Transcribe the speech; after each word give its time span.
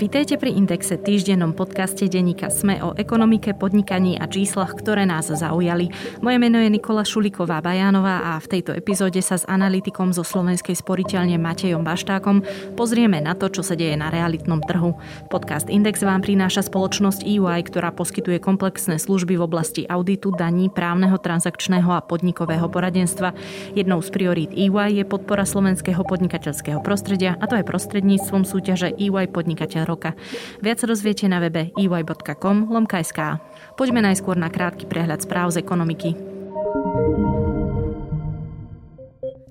Vítejte 0.00 0.40
pri 0.40 0.56
Indexe, 0.56 0.96
týždennom 0.96 1.52
podcaste 1.52 2.08
denníka 2.08 2.48
Sme 2.48 2.80
o 2.80 2.96
ekonomike, 2.96 3.52
podnikaní 3.52 4.16
a 4.16 4.24
číslach, 4.24 4.72
ktoré 4.72 5.04
nás 5.04 5.28
zaujali. 5.28 5.92
Moje 6.24 6.40
meno 6.40 6.56
je 6.56 6.72
Nikola 6.72 7.04
Šuliková 7.04 7.60
Bajánová 7.60 8.32
a 8.32 8.40
v 8.40 8.48
tejto 8.48 8.72
epizóde 8.72 9.20
sa 9.20 9.36
s 9.36 9.44
analytikom 9.44 10.16
zo 10.16 10.24
Slovenskej 10.24 10.72
sporiteľne 10.72 11.36
Matejom 11.36 11.84
Baštákom 11.84 12.40
pozrieme 12.80 13.20
na 13.20 13.36
to, 13.36 13.52
čo 13.52 13.60
sa 13.60 13.76
deje 13.76 13.92
na 14.00 14.08
realitnom 14.08 14.64
trhu. 14.64 14.96
Podcast 15.28 15.68
Index 15.68 16.00
vám 16.00 16.24
prináša 16.24 16.64
spoločnosť 16.64 17.20
EY, 17.20 17.60
ktorá 17.68 17.92
poskytuje 17.92 18.40
komplexné 18.40 18.96
služby 18.96 19.36
v 19.36 19.44
oblasti 19.44 19.84
auditu, 19.84 20.32
daní, 20.32 20.72
právneho, 20.72 21.20
transakčného 21.20 21.92
a 21.92 22.00
podnikového 22.00 22.72
poradenstva. 22.72 23.36
Jednou 23.76 24.00
z 24.00 24.08
priorít 24.08 24.56
EY 24.56 24.96
je 24.96 25.04
podpora 25.04 25.44
slovenského 25.44 26.00
podnikateľského 26.08 26.80
prostredia 26.80 27.36
a 27.36 27.44
to 27.44 27.60
aj 27.60 27.68
prostredníctvom 27.68 28.48
súťaže 28.48 28.96
EY 28.96 29.28
podnikateľ 29.28 29.89
roka. 29.90 30.14
Viac 30.62 30.78
sa 30.78 30.86
dozviete 30.86 31.26
na 31.26 31.42
webe 31.42 31.74
ey.com 31.74 32.70
lomka.sk. 32.70 33.42
Poďme 33.74 34.06
najskôr 34.06 34.38
na 34.38 34.46
krátky 34.46 34.86
prehľad 34.86 35.26
správ 35.26 35.50
z 35.50 35.58
ekonomiky. 35.58 36.39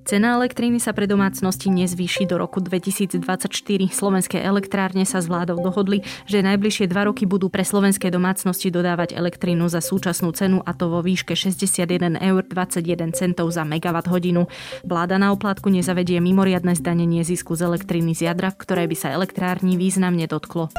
Cena 0.09 0.41
elektriny 0.41 0.81
sa 0.81 0.89
pre 0.89 1.05
domácnosti 1.05 1.69
nezvýši 1.69 2.25
do 2.25 2.41
roku 2.41 2.57
2024. 2.65 3.45
Slovenské 3.93 4.41
elektrárne 4.41 5.05
sa 5.05 5.21
s 5.21 5.29
vládou 5.29 5.61
dohodli, 5.61 6.01
že 6.25 6.41
najbližšie 6.41 6.89
dva 6.89 7.05
roky 7.05 7.29
budú 7.29 7.53
pre 7.53 7.61
slovenské 7.61 8.09
domácnosti 8.09 8.73
dodávať 8.73 9.13
elektrínu 9.13 9.69
za 9.69 9.85
súčasnú 9.85 10.33
cenu 10.33 10.65
a 10.65 10.73
to 10.73 10.89
vo 10.89 11.05
výške 11.05 11.37
61 11.37 12.25
eur 12.25 12.41
21 12.41 13.13
centov 13.13 13.53
za 13.53 13.61
megawatt 13.61 14.09
hodinu. 14.09 14.49
Vláda 14.81 15.21
na 15.21 15.29
oplátku 15.29 15.69
nezavedie 15.69 16.17
mimoriadne 16.17 16.73
zdanenie 16.73 17.21
zisku 17.21 17.53
z 17.53 17.69
elektriny 17.69 18.17
z 18.17 18.33
jadra, 18.33 18.49
ktoré 18.49 18.89
by 18.89 18.97
sa 18.97 19.13
elektrárni 19.13 19.77
významne 19.77 20.25
dotklo. 20.25 20.73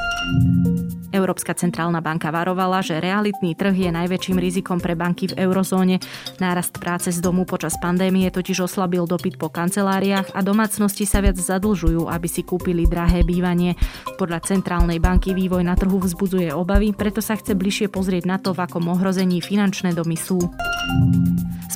Európska 1.11 1.51
centrálna 1.53 1.99
banka 1.99 2.31
varovala, 2.31 2.79
že 2.79 3.03
realitný 3.03 3.53
trh 3.53 3.75
je 3.75 3.91
najväčším 3.91 4.39
rizikom 4.39 4.79
pre 4.79 4.95
banky 4.95 5.31
v 5.31 5.43
eurozóne. 5.43 5.99
Nárast 6.39 6.79
práce 6.79 7.11
z 7.11 7.19
domu 7.19 7.43
počas 7.43 7.75
pandémie 7.77 8.31
totiž 8.31 8.65
oslabil 8.65 9.03
dopyt 9.03 9.35
po 9.35 9.51
kanceláriách 9.51 10.33
a 10.33 10.39
domácnosti 10.39 11.03
sa 11.03 11.19
viac 11.19 11.35
zadlžujú, 11.35 12.07
aby 12.07 12.27
si 12.31 12.41
kúpili 12.41 12.87
drahé 12.87 13.21
bývanie. 13.27 13.75
Podľa 14.15 14.43
centrálnej 14.47 14.97
banky 14.97 15.35
vývoj 15.37 15.67
na 15.67 15.77
trhu 15.77 15.99
vzbudzuje 15.99 16.55
obavy, 16.55 16.95
preto 16.95 17.19
sa 17.19 17.35
chce 17.37 17.53
bližšie 17.53 17.87
pozrieť 17.91 18.23
na 18.25 18.39
to, 18.39 18.55
v 18.55 18.63
akom 18.65 18.89
ohrození 18.89 19.43
finančné 19.43 19.93
domy 19.93 20.17
sú. 20.17 20.39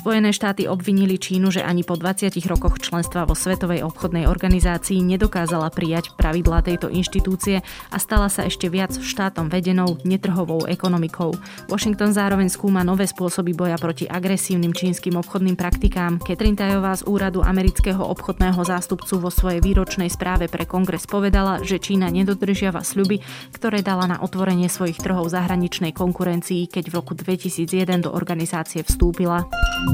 Spojené 0.06 0.30
štáty 0.30 0.70
obvinili 0.70 1.18
Čínu, 1.18 1.50
že 1.50 1.66
ani 1.66 1.82
po 1.82 1.98
20 1.98 2.30
rokoch 2.46 2.78
členstva 2.78 3.26
vo 3.26 3.34
Svetovej 3.34 3.82
obchodnej 3.82 4.30
organizácii 4.30 5.02
nedokázala 5.02 5.66
prijať 5.74 6.14
pravidlá 6.14 6.62
tejto 6.62 6.86
inštitúcie 6.86 7.58
a 7.90 7.96
stala 7.98 8.30
sa 8.30 8.46
ešte 8.46 8.70
viac 8.70 8.94
štátom 8.94 9.50
vedenou 9.50 9.98
netrhovou 10.06 10.70
ekonomikou. 10.70 11.34
Washington 11.66 12.14
zároveň 12.14 12.46
skúma 12.46 12.86
nové 12.86 13.10
spôsoby 13.10 13.50
boja 13.50 13.74
proti 13.82 14.06
agresívnym 14.06 14.70
čínskym 14.70 15.18
obchodným 15.18 15.58
praktikám. 15.58 16.22
Catherine 16.22 16.54
Tajová 16.54 16.94
z 16.94 17.02
úradu 17.10 17.42
amerického 17.42 18.06
obchodného 18.06 18.62
zástupcu 18.62 19.18
vo 19.18 19.34
svojej 19.34 19.58
výročnej 19.58 20.06
správe 20.06 20.46
pre 20.46 20.70
kongres 20.70 21.10
povedala, 21.10 21.66
že 21.66 21.82
Čína 21.82 22.14
nedodržiava 22.14 22.86
sľuby, 22.86 23.26
ktoré 23.58 23.82
dala 23.82 24.06
na 24.06 24.22
otvorenie 24.22 24.70
svojich 24.70 25.02
trhov 25.02 25.26
zahraničnej 25.34 25.90
konkurencii, 25.90 26.70
keď 26.70 26.94
v 26.94 26.94
roku 26.94 27.18
2001 27.18 28.06
do 28.06 28.14
organizácie 28.14 28.86
vstúpila. 28.86 29.42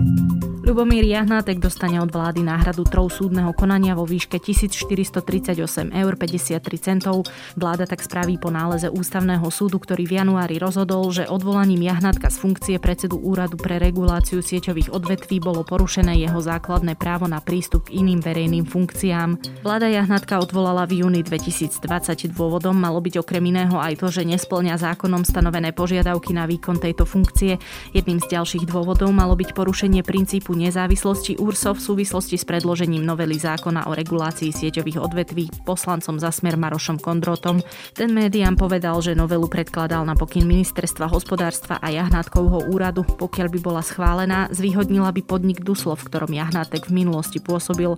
you 0.04 0.51
Ľubomír 0.62 1.02
Jahnátek 1.02 1.58
dostane 1.58 1.98
od 1.98 2.06
vlády 2.14 2.46
náhradu 2.46 2.86
trov 2.86 3.10
súdneho 3.10 3.50
konania 3.50 3.98
vo 3.98 4.06
výške 4.06 4.38
1438 4.38 5.58
eur 5.90 6.12
53 6.14 6.62
centov. 6.78 7.26
Vláda 7.58 7.82
tak 7.82 7.98
spraví 7.98 8.38
po 8.38 8.46
náleze 8.54 8.86
ústavného 8.86 9.42
súdu, 9.50 9.82
ktorý 9.82 10.06
v 10.06 10.22
januári 10.22 10.62
rozhodol, 10.62 11.10
že 11.10 11.26
odvolaním 11.26 11.82
Jahnátka 11.82 12.30
z 12.30 12.38
funkcie 12.38 12.76
predsedu 12.78 13.18
úradu 13.18 13.58
pre 13.58 13.82
reguláciu 13.82 14.38
sieťových 14.38 14.94
odvetví 14.94 15.42
bolo 15.42 15.66
porušené 15.66 16.22
jeho 16.22 16.38
základné 16.38 16.94
právo 16.94 17.26
na 17.26 17.42
prístup 17.42 17.90
k 17.90 17.98
iným 17.98 18.22
verejným 18.22 18.62
funkciám. 18.62 19.62
Vláda 19.66 19.90
Jahnátka 19.90 20.38
odvolala 20.38 20.86
v 20.86 21.02
júni 21.02 21.26
2020 21.26 21.82
dôvodom 22.30 22.78
malo 22.78 23.02
byť 23.02 23.18
okrem 23.18 23.42
iného 23.50 23.82
aj 23.82 23.98
to, 23.98 24.14
že 24.14 24.22
nesplňa 24.22 24.78
zákonom 24.78 25.26
stanovené 25.26 25.74
požiadavky 25.74 26.30
na 26.30 26.46
výkon 26.46 26.78
tejto 26.78 27.02
funkcie. 27.02 27.58
Jedným 27.90 28.22
z 28.22 28.30
ďalších 28.38 28.70
dôvodov 28.70 29.10
malo 29.10 29.34
byť 29.34 29.50
porušenie 29.50 29.72
porušenie 29.72 30.06
princípu 30.52 30.68
nezávislosti 30.68 31.40
URSO 31.40 31.72
v 31.72 31.80
súvislosti 31.80 32.36
s 32.36 32.44
predložením 32.44 33.00
novely 33.00 33.40
zákona 33.40 33.88
o 33.88 33.96
regulácii 33.96 34.52
sieťových 34.52 35.00
odvetví 35.00 35.48
poslancom 35.64 36.20
za 36.20 36.28
smer 36.28 36.60
Marošom 36.60 37.00
Kondrotom. 37.00 37.64
Ten 37.96 38.12
médiám 38.12 38.60
povedal, 38.60 39.00
že 39.00 39.16
novelu 39.16 39.48
predkladal 39.48 40.04
na 40.04 40.12
pokyn 40.12 40.44
ministerstva 40.44 41.08
hospodárstva 41.08 41.80
a 41.80 41.88
Jahnátkovho 41.88 42.68
úradu. 42.68 43.02
Pokiaľ 43.02 43.48
by 43.48 43.58
bola 43.64 43.80
schválená, 43.80 44.52
zvýhodnila 44.52 45.08
by 45.16 45.22
podnik 45.24 45.64
Duslo, 45.64 45.96
v 45.96 46.06
ktorom 46.12 46.32
Jahnátek 46.36 46.92
v 46.92 47.00
minulosti 47.00 47.40
pôsobil. 47.40 47.96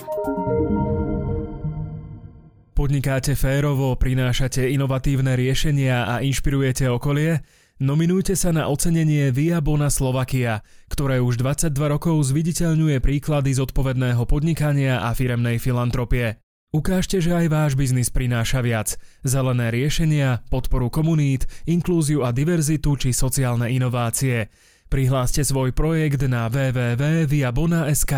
Podnikáte 2.74 3.38
férovo, 3.38 3.94
prinášate 3.94 4.66
inovatívne 4.70 5.38
riešenia 5.38 6.10
a 6.10 6.14
inšpirujete 6.22 6.90
okolie? 6.90 7.38
Nominujte 7.82 8.38
sa 8.38 8.54
na 8.54 8.70
ocenenie 8.70 9.34
Via 9.34 9.58
Bona 9.58 9.90
Slovakia, 9.90 10.62
ktoré 10.86 11.18
už 11.18 11.42
22 11.42 11.74
rokov 11.74 12.22
zviditeľňuje 12.30 13.02
príklady 13.02 13.50
zodpovedného 13.50 14.22
podnikania 14.30 15.02
a 15.02 15.10
firemnej 15.10 15.58
filantropie. 15.58 16.38
Ukážte, 16.70 17.18
že 17.18 17.34
aj 17.34 17.50
váš 17.50 17.74
biznis 17.74 18.14
prináša 18.14 18.62
viac. 18.62 18.94
Zelené 19.26 19.74
riešenia, 19.74 20.46
podporu 20.54 20.86
komunít, 20.86 21.50
inklúziu 21.66 22.22
a 22.22 22.30
diverzitu 22.30 22.94
či 22.94 23.10
sociálne 23.10 23.66
inovácie. 23.66 24.54
Prihláste 24.86 25.42
svoj 25.42 25.74
projekt 25.74 26.22
na 26.30 26.46
www.viabona.sk. 26.46 28.14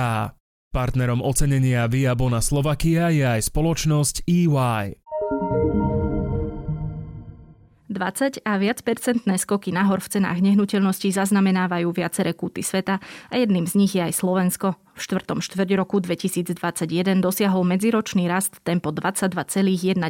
Partnerom 0.68 1.24
ocenenia 1.24 1.88
Via 1.88 2.12
Bona 2.12 2.44
Slovakia 2.44 3.08
je 3.08 3.24
aj 3.24 3.48
spoločnosť 3.48 4.28
EY. 4.28 5.00
20 7.96 8.44
a 8.44 8.60
viac 8.60 8.84
percentné 8.84 9.40
skoky 9.40 9.72
nahor 9.72 10.04
v 10.04 10.20
cenách 10.20 10.44
nehnuteľností 10.44 11.08
zaznamenávajú 11.16 11.88
viaceré 11.96 12.36
kúty 12.36 12.60
sveta 12.60 13.00
a 13.32 13.34
jedným 13.40 13.64
z 13.64 13.74
nich 13.80 13.96
je 13.96 14.04
aj 14.04 14.12
Slovensko. 14.12 14.85
V 14.96 15.00
štvrtom 15.04 15.44
štvrť 15.44 15.76
roku 15.76 16.00
2021 16.00 17.20
dosiahol 17.20 17.68
medziročný 17.68 18.24
rast 18.32 18.56
tempo 18.64 18.88
22,1% 18.88 20.00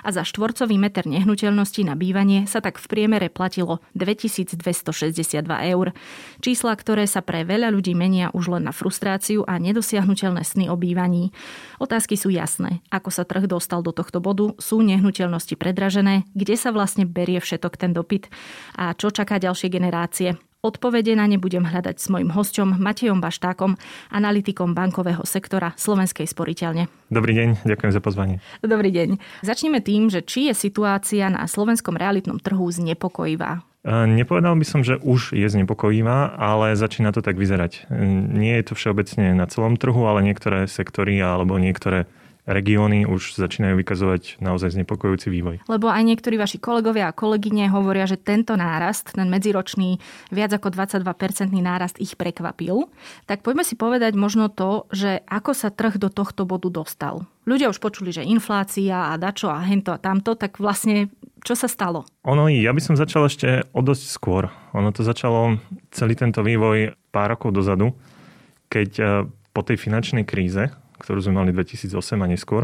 a 0.00 0.08
za 0.14 0.22
štvorcový 0.22 0.78
meter 0.78 1.10
nehnuteľnosti 1.10 1.82
na 1.82 1.98
bývanie 1.98 2.46
sa 2.46 2.62
tak 2.62 2.78
v 2.78 2.86
priemere 2.86 3.26
platilo 3.26 3.82
2262 3.98 5.42
eur. 5.66 5.90
Čísla, 6.38 6.78
ktoré 6.78 7.10
sa 7.10 7.26
pre 7.26 7.42
veľa 7.42 7.74
ľudí 7.74 7.98
menia 7.98 8.30
už 8.30 8.54
len 8.54 8.70
na 8.70 8.72
frustráciu 8.72 9.42
a 9.50 9.58
nedosiahnutelné 9.58 10.46
sny 10.46 10.70
o 10.70 10.78
bývaní. 10.78 11.34
Otázky 11.82 12.14
sú 12.14 12.30
jasné. 12.30 12.86
Ako 12.94 13.10
sa 13.10 13.26
trh 13.26 13.50
dostal 13.50 13.82
do 13.82 13.90
tohto 13.90 14.22
bodu? 14.22 14.54
Sú 14.62 14.78
nehnuteľnosti 14.78 15.58
predražené? 15.58 16.22
Kde 16.38 16.54
sa 16.54 16.70
vlastne 16.70 17.02
berie 17.02 17.42
všetok 17.42 17.74
ten 17.74 17.90
dopyt? 17.90 18.30
A 18.78 18.94
čo 18.94 19.10
čaká 19.10 19.42
ďalšie 19.42 19.66
generácie? 19.66 20.38
Odpovede 20.60 21.16
na 21.16 21.24
ne 21.24 21.40
budem 21.40 21.64
hľadať 21.64 21.96
s 21.96 22.12
mojim 22.12 22.28
hosťom 22.36 22.76
Matejom 22.76 23.16
Baštákom, 23.16 23.80
analytikom 24.12 24.76
bankového 24.76 25.24
sektora 25.24 25.72
Slovenskej 25.72 26.28
sporiteľne. 26.28 26.84
Dobrý 27.08 27.32
deň, 27.32 27.64
ďakujem 27.64 27.92
za 27.96 28.04
pozvanie. 28.04 28.44
Dobrý 28.60 28.92
deň. 28.92 29.40
Začneme 29.40 29.80
tým, 29.80 30.12
že 30.12 30.20
či 30.20 30.52
je 30.52 30.54
situácia 30.68 31.32
na 31.32 31.48
slovenskom 31.48 31.96
realitnom 31.96 32.36
trhu 32.36 32.68
znepokojivá. 32.68 33.64
Nepovedal 33.88 34.52
by 34.60 34.66
som, 34.68 34.84
že 34.84 35.00
už 35.00 35.32
je 35.32 35.48
znepokojivá, 35.48 36.36
ale 36.36 36.76
začína 36.76 37.16
to 37.16 37.24
tak 37.24 37.40
vyzerať. 37.40 37.88
Nie 38.36 38.60
je 38.60 38.68
to 38.68 38.76
všeobecne 38.76 39.32
na 39.32 39.48
celom 39.48 39.80
trhu, 39.80 40.04
ale 40.04 40.20
niektoré 40.20 40.68
sektory 40.68 41.16
alebo 41.24 41.56
niektoré 41.56 42.04
regióny 42.50 43.06
už 43.06 43.38
začínajú 43.38 43.78
vykazovať 43.78 44.42
naozaj 44.42 44.74
znepokojujúci 44.74 45.30
vývoj. 45.30 45.56
Lebo 45.70 45.86
aj 45.86 46.02
niektorí 46.02 46.34
vaši 46.34 46.58
kolegovia 46.58 47.08
a 47.08 47.16
kolegyne 47.16 47.70
hovoria, 47.70 48.10
že 48.10 48.18
tento 48.18 48.58
nárast, 48.58 49.14
ten 49.14 49.30
medziročný 49.30 50.02
viac 50.34 50.50
ako 50.50 50.74
22-percentný 50.74 51.62
nárast 51.62 52.02
ich 52.02 52.18
prekvapil. 52.18 52.90
Tak 53.30 53.46
poďme 53.46 53.62
si 53.62 53.78
povedať 53.78 54.18
možno 54.18 54.50
to, 54.50 54.90
že 54.90 55.22
ako 55.30 55.54
sa 55.54 55.70
trh 55.70 55.96
do 55.96 56.10
tohto 56.10 56.42
bodu 56.42 56.68
dostal. 56.68 57.24
Ľudia 57.46 57.70
už 57.70 57.78
počuli, 57.78 58.10
že 58.10 58.26
inflácia 58.26 59.14
a 59.14 59.16
dačo 59.16 59.48
a 59.48 59.62
hento 59.62 59.94
a 59.94 60.02
tamto, 60.02 60.34
tak 60.34 60.58
vlastne 60.58 61.08
čo 61.40 61.56
sa 61.56 61.70
stalo? 61.70 62.04
Ono, 62.28 62.52
ja 62.52 62.74
by 62.74 62.80
som 62.84 63.00
začal 63.00 63.24
ešte 63.24 63.64
o 63.72 63.80
dosť 63.80 64.04
skôr. 64.12 64.52
Ono 64.76 64.92
to 64.92 65.00
začalo 65.00 65.56
celý 65.88 66.12
tento 66.12 66.44
vývoj 66.44 66.92
pár 67.08 67.32
rokov 67.32 67.56
dozadu, 67.56 67.96
keď 68.68 68.90
eh, 69.00 69.08
po 69.50 69.60
tej 69.64 69.80
finančnej 69.80 70.28
kríze, 70.28 70.70
ktorú 71.00 71.24
sme 71.24 71.40
mali 71.40 71.50
2008 71.56 71.96
a 72.20 72.26
neskôr, 72.28 72.62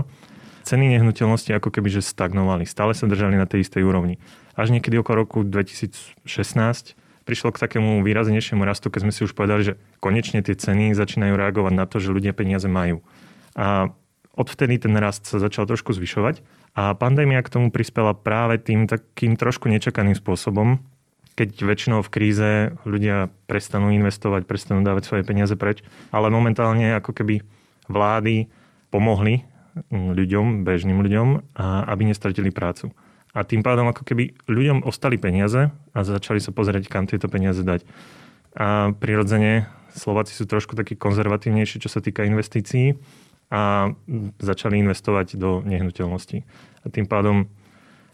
ceny 0.69 0.99
nehnuteľnosti 0.99 1.51
ako 1.57 1.73
keby 1.73 1.89
že 1.89 2.03
stagnovali. 2.05 2.69
Stále 2.69 2.93
sa 2.93 3.09
držali 3.09 3.41
na 3.41 3.49
tej 3.49 3.65
istej 3.65 3.87
úrovni. 3.87 4.21
Až 4.53 4.75
niekedy 4.77 5.01
okolo 5.01 5.25
roku 5.25 5.41
2016 5.47 6.19
prišlo 7.27 7.51
k 7.51 7.59
takému 7.59 8.07
výraznejšiemu 8.07 8.63
rastu, 8.63 8.93
keď 8.93 9.01
sme 9.09 9.13
si 9.15 9.27
už 9.27 9.35
povedali, 9.35 9.63
že 9.67 9.75
konečne 9.99 10.47
tie 10.47 10.55
ceny 10.55 10.95
začínajú 10.95 11.35
reagovať 11.35 11.75
na 11.75 11.85
to, 11.91 11.99
že 11.99 12.15
ľudia 12.15 12.31
peniaze 12.31 12.71
majú. 12.71 13.03
A 13.59 13.91
odvtedy 14.37 14.79
ten 14.79 14.95
rast 14.95 15.27
sa 15.27 15.43
začal 15.43 15.67
trošku 15.67 15.97
zvyšovať 15.97 16.45
A 16.77 16.93
pandémia 16.93 17.41
k 17.41 17.49
tomu 17.49 17.73
prispela 17.73 18.13
práve 18.13 18.61
tým 18.61 18.85
takým 18.85 19.35
trošku 19.35 19.67
nečakaným 19.73 20.13
spôsobom, 20.13 20.79
keď 21.37 21.51
väčšinou 21.65 22.01
v 22.05 22.13
kríze 22.13 22.51
ľudia 22.85 23.33
prestanú 23.49 23.93
investovať, 23.93 24.45
prestanú 24.45 24.85
dávať 24.85 25.09
svoje 25.09 25.23
peniaze 25.25 25.57
preč, 25.57 25.81
ale 26.13 26.29
momentálne 26.29 26.97
ako 26.97 27.17
keby 27.17 27.45
vlády 27.87 28.51
pomohli 28.91 29.45
ľuďom, 29.93 30.65
bežným 30.65 31.03
ľuďom, 31.05 31.57
aby 31.91 32.03
nestratili 32.09 32.49
prácu. 32.49 32.91
A 33.37 33.45
tým 33.45 33.61
pádom 33.61 33.85
ako 33.93 34.09
keby 34.09 34.33
ľuďom 34.49 34.89
ostali 34.89 35.21
peniaze 35.21 35.69
a 35.69 35.99
začali 36.01 36.41
sa 36.41 36.57
pozrieť, 36.57 36.89
kam 36.89 37.05
tieto 37.05 37.29
peniaze 37.29 37.61
dať. 37.61 37.85
A 38.57 38.97
prirodzene 38.97 39.69
Slováci 39.93 40.33
sú 40.33 40.49
trošku 40.49 40.73
takí 40.73 40.97
konzervatívnejší, 40.97 41.85
čo 41.85 41.93
sa 41.93 42.01
týka 42.01 42.25
investícií 42.25 42.97
a 43.53 43.93
začali 44.41 44.81
investovať 44.81 45.37
do 45.37 45.61
nehnuteľností. 45.69 46.49
A 46.83 46.87
tým 46.89 47.05
pádom 47.05 47.53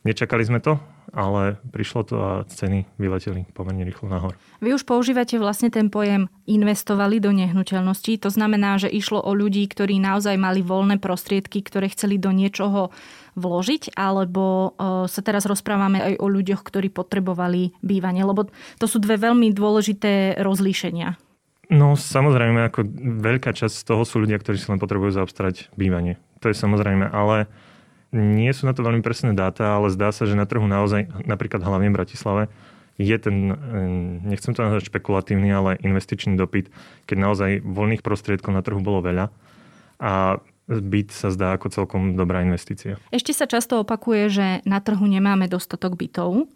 nečakali 0.03 0.43
sme 0.43 0.59
to, 0.59 0.83
ale 1.12 1.61
prišlo 1.70 2.00
to 2.09 2.17
a 2.19 2.32
ceny 2.49 2.88
vyleteli 2.97 3.44
pomerne 3.53 3.85
rýchlo 3.85 4.09
nahor. 4.09 4.32
Vy 4.64 4.73
už 4.73 4.88
používate 4.88 5.37
vlastne 5.37 5.69
ten 5.69 5.93
pojem 5.93 6.32
investovali 6.49 7.20
do 7.20 7.31
nehnuteľností. 7.31 8.17
To 8.25 8.32
znamená, 8.32 8.81
že 8.81 8.88
išlo 8.88 9.20
o 9.20 9.37
ľudí, 9.37 9.69
ktorí 9.69 10.00
naozaj 10.00 10.41
mali 10.41 10.64
voľné 10.64 10.97
prostriedky, 10.99 11.61
ktoré 11.61 11.93
chceli 11.93 12.17
do 12.17 12.32
niečoho 12.32 12.91
vložiť, 13.37 13.97
alebo 13.97 14.76
e, 14.76 15.09
sa 15.09 15.20
teraz 15.20 15.44
rozprávame 15.44 16.00
aj 16.00 16.14
o 16.20 16.26
ľuďoch, 16.29 16.64
ktorí 16.64 16.88
potrebovali 16.88 17.76
bývanie, 17.85 18.25
lebo 18.25 18.49
to 18.81 18.87
sú 18.88 19.00
dve 19.00 19.20
veľmi 19.20 19.53
dôležité 19.53 20.41
rozlíšenia. 20.41 21.17
No 21.73 21.97
samozrejme, 21.97 22.69
ako 22.69 22.85
veľká 23.25 23.56
časť 23.56 23.73
z 23.73 23.85
toho 23.88 24.05
sú 24.05 24.20
ľudia, 24.20 24.37
ktorí 24.37 24.61
si 24.61 24.69
len 24.69 24.76
potrebujú 24.76 25.17
zaobstarať 25.17 25.73
bývanie. 25.73 26.20
To 26.44 26.53
je 26.53 26.56
samozrejme, 26.59 27.09
ale 27.09 27.49
nie 28.12 28.53
sú 28.53 28.69
na 28.69 28.76
to 28.76 28.85
veľmi 28.85 29.00
presné 29.00 29.32
dáta, 29.32 29.81
ale 29.81 29.88
zdá 29.88 30.12
sa, 30.12 30.29
že 30.29 30.37
na 30.37 30.44
trhu 30.44 30.69
naozaj, 30.69 31.09
napríklad 31.25 31.64
hlavne 31.64 31.88
v 31.88 31.97
Bratislave, 31.97 32.43
je 33.00 33.17
ten, 33.17 33.37
eh, 33.50 33.56
nechcem 34.29 34.53
to 34.53 34.61
nazvať 34.62 34.93
špekulatívny, 34.93 35.49
ale 35.49 35.81
investičný 35.81 36.37
dopyt, 36.37 36.69
keď 37.09 37.17
naozaj 37.17 37.50
voľných 37.64 38.05
prostriedkov 38.05 38.53
na 38.53 38.61
trhu 38.61 38.85
bolo 38.85 39.00
veľa 39.00 39.32
a 40.03 40.38
byt 40.69 41.11
sa 41.11 41.29
zdá 41.35 41.59
ako 41.59 41.75
celkom 41.75 42.03
dobrá 42.14 42.47
investícia. 42.47 42.97
Ešte 43.11 43.35
sa 43.35 43.50
často 43.50 43.82
opakuje, 43.82 44.23
že 44.31 44.47
na 44.62 44.79
trhu 44.79 45.05
nemáme 45.05 45.50
dostatok 45.50 45.99
bytov. 45.99 46.47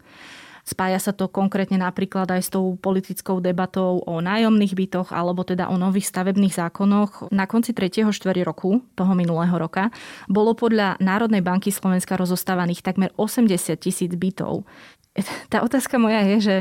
Spája 0.67 0.99
sa 0.99 1.15
to 1.15 1.31
konkrétne 1.31 1.79
napríklad 1.79 2.27
aj 2.27 2.41
s 2.43 2.51
tou 2.51 2.75
politickou 2.75 3.39
debatou 3.39 4.03
o 4.03 4.19
nájomných 4.19 4.75
bytoch 4.75 5.15
alebo 5.15 5.47
teda 5.47 5.71
o 5.71 5.79
nových 5.79 6.11
stavebných 6.11 6.51
zákonoch. 6.51 7.31
Na 7.31 7.47
konci 7.47 7.71
3. 7.71 8.11
4. 8.11 8.43
roku 8.43 8.83
toho 8.91 9.15
minulého 9.15 9.55
roka 9.55 9.87
bolo 10.27 10.51
podľa 10.59 10.99
Národnej 10.99 11.39
banky 11.39 11.71
Slovenska 11.71 12.19
rozostávaných 12.19 12.83
takmer 12.83 13.15
80 13.15 13.79
tisíc 13.79 14.11
bytov. 14.11 14.67
Tá 15.47 15.63
otázka 15.63 15.95
moja 15.97 16.21
je, 16.35 16.37
že 16.43 16.55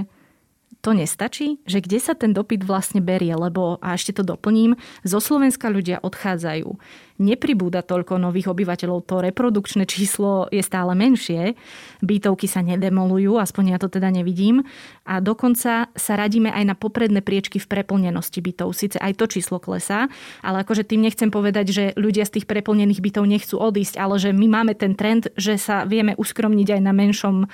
to 0.86 0.94
nestačí? 0.94 1.58
Že 1.66 1.82
kde 1.82 1.98
sa 1.98 2.14
ten 2.14 2.30
dopyt 2.30 2.62
vlastne 2.62 3.02
berie? 3.02 3.34
Lebo, 3.34 3.82
a 3.82 3.98
ešte 3.98 4.14
to 4.14 4.22
doplním, 4.22 4.78
zo 5.02 5.18
Slovenska 5.18 5.66
ľudia 5.66 5.98
odchádzajú 5.98 6.78
nepribúda 7.16 7.80
toľko 7.80 8.20
nových 8.20 8.52
obyvateľov, 8.52 9.08
to 9.08 9.24
reprodukčné 9.24 9.88
číslo 9.88 10.48
je 10.52 10.60
stále 10.60 10.92
menšie, 10.92 11.56
bytovky 12.04 12.44
sa 12.44 12.60
nedemolujú, 12.60 13.40
aspoň 13.40 13.76
ja 13.76 13.78
to 13.80 13.88
teda 13.88 14.12
nevidím 14.12 14.64
a 15.08 15.20
dokonca 15.24 15.88
sa 15.92 16.12
radíme 16.16 16.52
aj 16.52 16.64
na 16.64 16.74
popredné 16.76 17.24
priečky 17.24 17.56
v 17.56 17.68
preplnenosti 17.68 18.40
bytov. 18.44 18.76
Sice 18.76 19.00
aj 19.00 19.16
to 19.16 19.24
číslo 19.28 19.56
klesá, 19.56 20.12
ale 20.44 20.62
akože 20.64 20.84
tým 20.84 21.04
nechcem 21.08 21.32
povedať, 21.32 21.66
že 21.72 21.84
ľudia 21.96 22.28
z 22.28 22.40
tých 22.40 22.46
preplnených 22.48 23.00
bytov 23.00 23.24
nechcú 23.24 23.56
odísť, 23.56 23.96
ale 23.96 24.20
že 24.20 24.30
my 24.36 24.46
máme 24.46 24.72
ten 24.76 24.92
trend, 24.92 25.32
že 25.40 25.56
sa 25.56 25.88
vieme 25.88 26.12
uskromniť 26.20 26.68
aj 26.76 26.80
na 26.84 26.92
menšom 26.92 27.48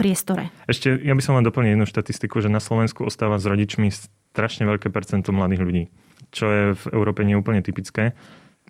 priestore. 0.00 0.48
Ešte 0.64 0.96
ja 1.04 1.12
by 1.12 1.22
som 1.22 1.36
len 1.36 1.44
doplnil 1.44 1.76
jednu 1.76 1.86
štatistiku, 1.86 2.40
že 2.40 2.47
na 2.48 2.60
Slovensku 2.60 3.04
ostáva 3.04 3.40
s 3.40 3.46
rodičmi 3.48 3.92
strašne 3.92 4.68
veľké 4.68 4.92
percento 4.92 5.32
mladých 5.32 5.62
ľudí, 5.62 5.84
čo 6.32 6.44
je 6.48 6.62
v 6.76 6.84
Európe 6.92 7.24
neúplne 7.24 7.60
typické 7.64 8.16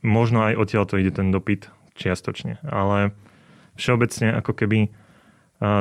možno 0.03 0.45
aj 0.47 0.59
odtiaľ 0.59 0.85
to 0.87 1.01
ide 1.01 1.15
ten 1.15 1.31
dopyt 1.35 1.71
čiastočne. 1.99 2.63
Ale 2.67 3.15
všeobecne 3.79 4.35
ako 4.39 4.53
keby 4.55 4.79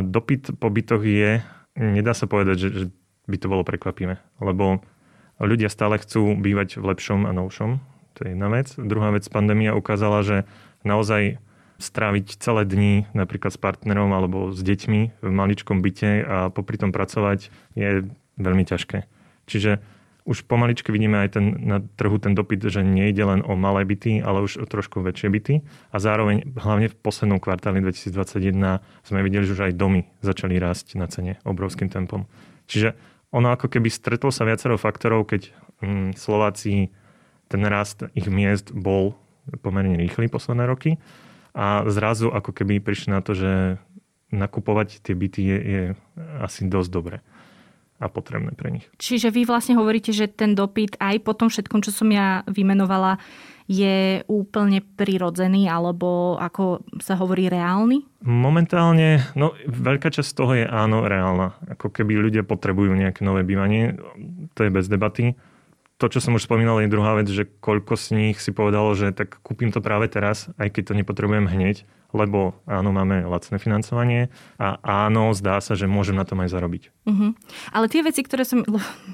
dopyt 0.06 0.58
po 0.58 0.74
bytoch 0.74 1.04
je, 1.06 1.42
nedá 1.78 2.14
sa 2.18 2.26
povedať, 2.26 2.56
že, 2.58 2.70
že 2.74 2.86
by 3.30 3.38
to 3.38 3.52
bolo 3.52 3.68
prekvapivé. 3.68 4.18
Lebo 4.42 4.82
ľudia 5.38 5.70
stále 5.70 6.02
chcú 6.02 6.34
bývať 6.38 6.82
v 6.82 6.86
lepšom 6.94 7.30
a 7.30 7.32
novšom. 7.34 7.78
To 8.18 8.20
je 8.26 8.34
jedna 8.34 8.50
vec. 8.50 8.74
Druhá 8.74 9.14
vec, 9.14 9.30
pandémia 9.30 9.78
ukázala, 9.78 10.26
že 10.26 10.50
naozaj 10.82 11.38
stráviť 11.78 12.42
celé 12.42 12.66
dni 12.66 12.94
napríklad 13.14 13.54
s 13.54 13.60
partnerom 13.62 14.10
alebo 14.14 14.50
s 14.50 14.60
deťmi 14.62 15.22
v 15.22 15.32
maličkom 15.32 15.82
byte 15.82 16.12
a 16.26 16.38
popri 16.50 16.82
tom 16.82 16.90
pracovať 16.90 17.54
je 17.78 18.10
veľmi 18.38 18.64
ťažké. 18.66 19.06
Čiže 19.46 19.80
už 20.28 20.44
pomaličky 20.44 20.92
vidíme 20.92 21.24
aj 21.24 21.40
ten, 21.40 21.46
na 21.64 21.80
trhu 21.80 22.20
ten 22.20 22.36
dopyt, 22.36 22.68
že 22.68 22.84
nejde 22.84 23.24
len 23.24 23.40
o 23.48 23.56
malé 23.56 23.88
byty, 23.88 24.20
ale 24.20 24.44
už 24.44 24.60
o 24.60 24.66
trošku 24.68 25.00
väčšie 25.00 25.32
byty. 25.32 25.54
A 25.96 26.04
zároveň, 26.04 26.44
hlavne 26.60 26.92
v 26.92 27.00
poslednom 27.00 27.40
kvartáli 27.40 27.80
2021, 27.80 28.84
sme 29.08 29.20
videli, 29.24 29.48
že 29.48 29.56
už 29.56 29.72
aj 29.72 29.80
domy 29.80 30.04
začali 30.20 30.60
rásť 30.60 31.00
na 31.00 31.08
cene 31.08 31.40
obrovským 31.48 31.88
tempom. 31.88 32.28
Čiže 32.68 33.00
ono 33.32 33.56
ako 33.56 33.72
keby 33.72 33.88
stretlo 33.88 34.28
sa 34.28 34.44
viacero 34.44 34.76
faktorov, 34.76 35.32
keď 35.32 35.48
hm, 35.80 36.20
Slováci 36.20 36.92
ten 37.48 37.64
rast 37.64 38.04
ich 38.12 38.28
miest 38.28 38.76
bol 38.76 39.16
pomerne 39.64 39.96
rýchly 39.96 40.28
posledné 40.28 40.68
roky 40.68 41.00
a 41.57 41.89
zrazu 41.89 42.30
ako 42.30 42.54
keby 42.54 42.77
prišli 42.77 43.09
na 43.09 43.25
to, 43.25 43.33
že 43.33 43.81
nakupovať 44.30 45.01
tie 45.01 45.18
byty 45.18 45.42
je, 45.42 45.57
je 45.57 45.81
asi 46.38 46.69
dosť 46.69 46.89
dobré 46.94 47.18
a 47.98 48.06
potrebné 48.13 48.54
pre 48.54 48.69
nich. 48.69 48.86
Čiže 49.01 49.33
vy 49.33 49.50
vlastne 49.50 49.74
hovoríte, 49.74 50.13
že 50.13 50.30
ten 50.30 50.54
dopyt 50.54 51.01
aj 51.01 51.18
po 51.25 51.33
tom 51.33 51.50
všetkom, 51.50 51.81
čo 51.81 51.89
som 51.89 52.13
ja 52.13 52.45
vymenovala, 52.45 53.18
je 53.68 54.24
úplne 54.31 54.80
prirodzený 54.80 55.68
alebo 55.68 56.39
ako 56.39 56.88
sa 57.04 57.19
hovorí 57.19 57.51
reálny? 57.51 58.06
Momentálne, 58.24 59.27
no 59.36 59.51
veľká 59.65 60.07
časť 60.13 60.31
toho 60.31 60.54
je 60.56 60.63
áno 60.63 61.04
reálna. 61.04 61.57
Ako 61.74 61.92
keby 61.92 62.15
ľudia 62.15 62.48
potrebujú 62.48 62.95
nejaké 62.95 63.25
nové 63.27 63.44
bývanie, 63.44 63.97
to 64.56 64.64
je 64.64 64.71
bez 64.71 64.87
debaty 64.87 65.35
to, 65.97 66.06
čo 66.13 66.21
som 66.21 66.37
už 66.37 66.45
spomínal, 66.45 66.77
je 66.77 66.94
druhá 66.94 67.18
vec, 67.18 67.25
že 67.25 67.49
koľko 67.49 67.97
z 67.97 68.06
nich 68.13 68.37
si 68.37 68.54
povedalo, 68.54 68.94
že 68.94 69.09
tak 69.18 69.42
kúpim 69.42 69.73
to 69.73 69.81
práve 69.81 70.06
teraz, 70.06 70.45
aj 70.61 70.69
keď 70.69 70.94
to 70.94 70.97
nepotrebujem 71.01 71.49
hneď, 71.49 71.89
lebo 72.16 72.56
áno, 72.69 72.94
máme 72.94 73.25
lacné 73.27 73.59
financovanie 73.59 74.30
a 74.61 74.80
áno, 74.80 75.33
zdá 75.33 75.59
sa, 75.59 75.75
že 75.75 75.89
môžem 75.89 76.16
na 76.16 76.23
tom 76.23 76.39
aj 76.39 76.54
zarobiť. 76.54 76.83
Uh-huh. 77.04 77.35
Ale 77.73 77.92
tie 77.92 78.06
veci, 78.06 78.23
ktoré 78.23 78.47
som... 78.47 78.63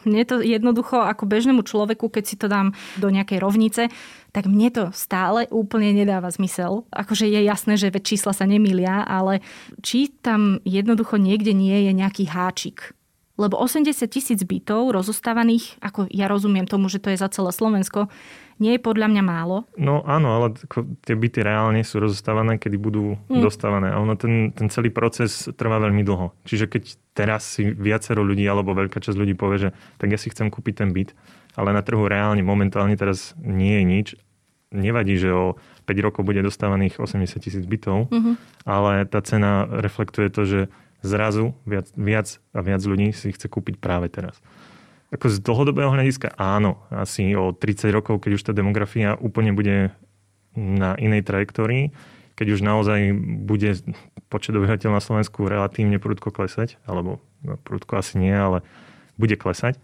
Mne 0.04 0.24
to 0.28 0.44
jednoducho 0.44 1.00
ako 1.00 1.24
bežnému 1.26 1.64
človeku, 1.64 2.12
keď 2.12 2.24
si 2.28 2.36
to 2.36 2.52
dám 2.52 2.76
do 3.00 3.08
nejakej 3.10 3.40
rovnice, 3.40 3.88
tak 4.36 4.46
mne 4.46 4.70
to 4.70 4.84
stále 4.92 5.48
úplne 5.50 5.96
nedáva 5.96 6.30
zmysel. 6.30 6.86
Akože 6.92 7.26
je 7.26 7.42
jasné, 7.48 7.80
že 7.80 7.90
čísla 7.98 8.36
sa 8.36 8.44
nemýlia, 8.44 9.08
ale 9.08 9.40
či 9.80 10.12
tam 10.12 10.60
jednoducho 10.68 11.16
niekde 11.16 11.56
nie 11.56 11.90
je 11.90 11.92
nejaký 11.96 12.30
háčik, 12.30 12.94
lebo 13.34 13.58
80 13.58 14.06
tisíc 14.14 14.40
bytov 14.46 14.94
rozostávaných, 14.94 15.82
ako 15.82 16.06
ja 16.14 16.30
rozumiem 16.30 16.70
tomu, 16.70 16.86
že 16.86 17.02
to 17.02 17.10
je 17.10 17.18
za 17.18 17.34
celé 17.34 17.50
Slovensko, 17.50 18.14
nie 18.62 18.78
je 18.78 18.82
podľa 18.86 19.10
mňa 19.10 19.24
málo. 19.26 19.66
No 19.74 20.06
áno, 20.06 20.38
ale 20.38 20.54
tie 21.02 21.18
byty 21.18 21.42
reálne 21.42 21.82
sú 21.82 21.98
rozostávané, 21.98 22.62
kedy 22.62 22.78
budú 22.78 23.18
mm. 23.26 23.42
dostávané. 23.42 23.90
A 23.90 23.98
ono 23.98 24.14
ten, 24.14 24.54
ten 24.54 24.70
celý 24.70 24.94
proces 24.94 25.50
trvá 25.58 25.82
veľmi 25.82 26.06
dlho. 26.06 26.38
Čiže 26.46 26.70
keď 26.70 26.84
teraz 27.18 27.58
si 27.58 27.66
viacero 27.74 28.22
ľudí 28.22 28.46
alebo 28.46 28.78
veľká 28.78 29.02
časť 29.02 29.18
ľudí 29.18 29.34
povie, 29.34 29.70
že 29.70 29.70
tak 29.98 30.14
ja 30.14 30.22
si 30.22 30.30
chcem 30.30 30.54
kúpiť 30.54 30.86
ten 30.86 30.94
byt, 30.94 31.18
ale 31.58 31.74
na 31.74 31.82
trhu 31.82 32.06
reálne 32.06 32.46
momentálne 32.46 32.94
teraz 32.94 33.34
nie 33.42 33.82
je 33.82 33.84
nič, 33.84 34.08
nevadí, 34.74 35.18
že 35.18 35.30
o 35.30 35.58
5 35.86 36.06
rokov 36.06 36.26
bude 36.26 36.42
dostávaných 36.42 36.98
80 36.98 37.38
tisíc 37.38 37.64
bytov, 37.64 38.10
mm-hmm. 38.10 38.66
ale 38.66 39.06
tá 39.06 39.22
cena 39.22 39.70
reflektuje 39.70 40.28
to, 40.34 40.42
že 40.44 40.60
zrazu 41.04 41.54
viac, 41.68 41.92
viac 41.94 42.40
a 42.56 42.60
viac 42.64 42.82
ľudí 42.82 43.12
si 43.12 43.36
chce 43.36 43.52
kúpiť 43.52 43.78
práve 43.78 44.10
teraz. 44.10 44.40
Ako 45.14 45.30
z 45.30 45.46
dlhodobého 45.46 45.94
hľadiska 45.94 46.34
áno, 46.42 46.82
asi 46.90 47.38
o 47.38 47.54
30 47.54 47.94
rokov, 47.94 48.18
keď 48.24 48.32
už 48.34 48.44
tá 48.50 48.52
demografia 48.56 49.14
úplne 49.22 49.54
bude 49.54 49.94
na 50.58 50.98
inej 50.98 51.22
trajektórii, 51.30 51.94
keď 52.34 52.48
už 52.58 52.66
naozaj 52.66 53.14
bude 53.46 53.78
počet 54.34 54.58
obyvateľov 54.58 54.98
na 54.98 55.06
Slovensku 55.06 55.46
relatívne 55.46 56.02
prudko 56.02 56.34
klesať, 56.34 56.82
alebo 56.90 57.22
no, 57.46 57.62
prudko 57.62 58.02
asi 58.02 58.18
nie, 58.18 58.34
ale 58.34 58.66
bude 59.22 59.38
klesať, 59.38 59.78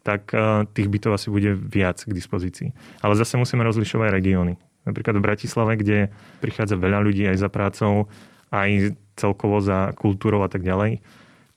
tak 0.00 0.32
uh, 0.32 0.64
tých 0.72 0.88
bytov 0.88 1.20
asi 1.20 1.28
bude 1.28 1.52
viac 1.52 2.00
k 2.00 2.16
dispozícii. 2.16 2.72
Ale 3.04 3.12
zase 3.20 3.36
musíme 3.36 3.60
rozlišovať 3.60 4.08
regióny. 4.08 4.56
Napríklad 4.88 5.20
v 5.20 5.26
Bratislave, 5.28 5.76
kde 5.76 6.08
prichádza 6.40 6.80
veľa 6.80 7.04
ľudí 7.04 7.28
aj 7.28 7.36
za 7.36 7.52
prácou, 7.52 8.08
aj 8.48 8.96
celkovo 9.20 9.60
za 9.60 9.92
kultúrou 10.00 10.40
a 10.40 10.48
tak 10.48 10.64
ďalej, 10.64 11.04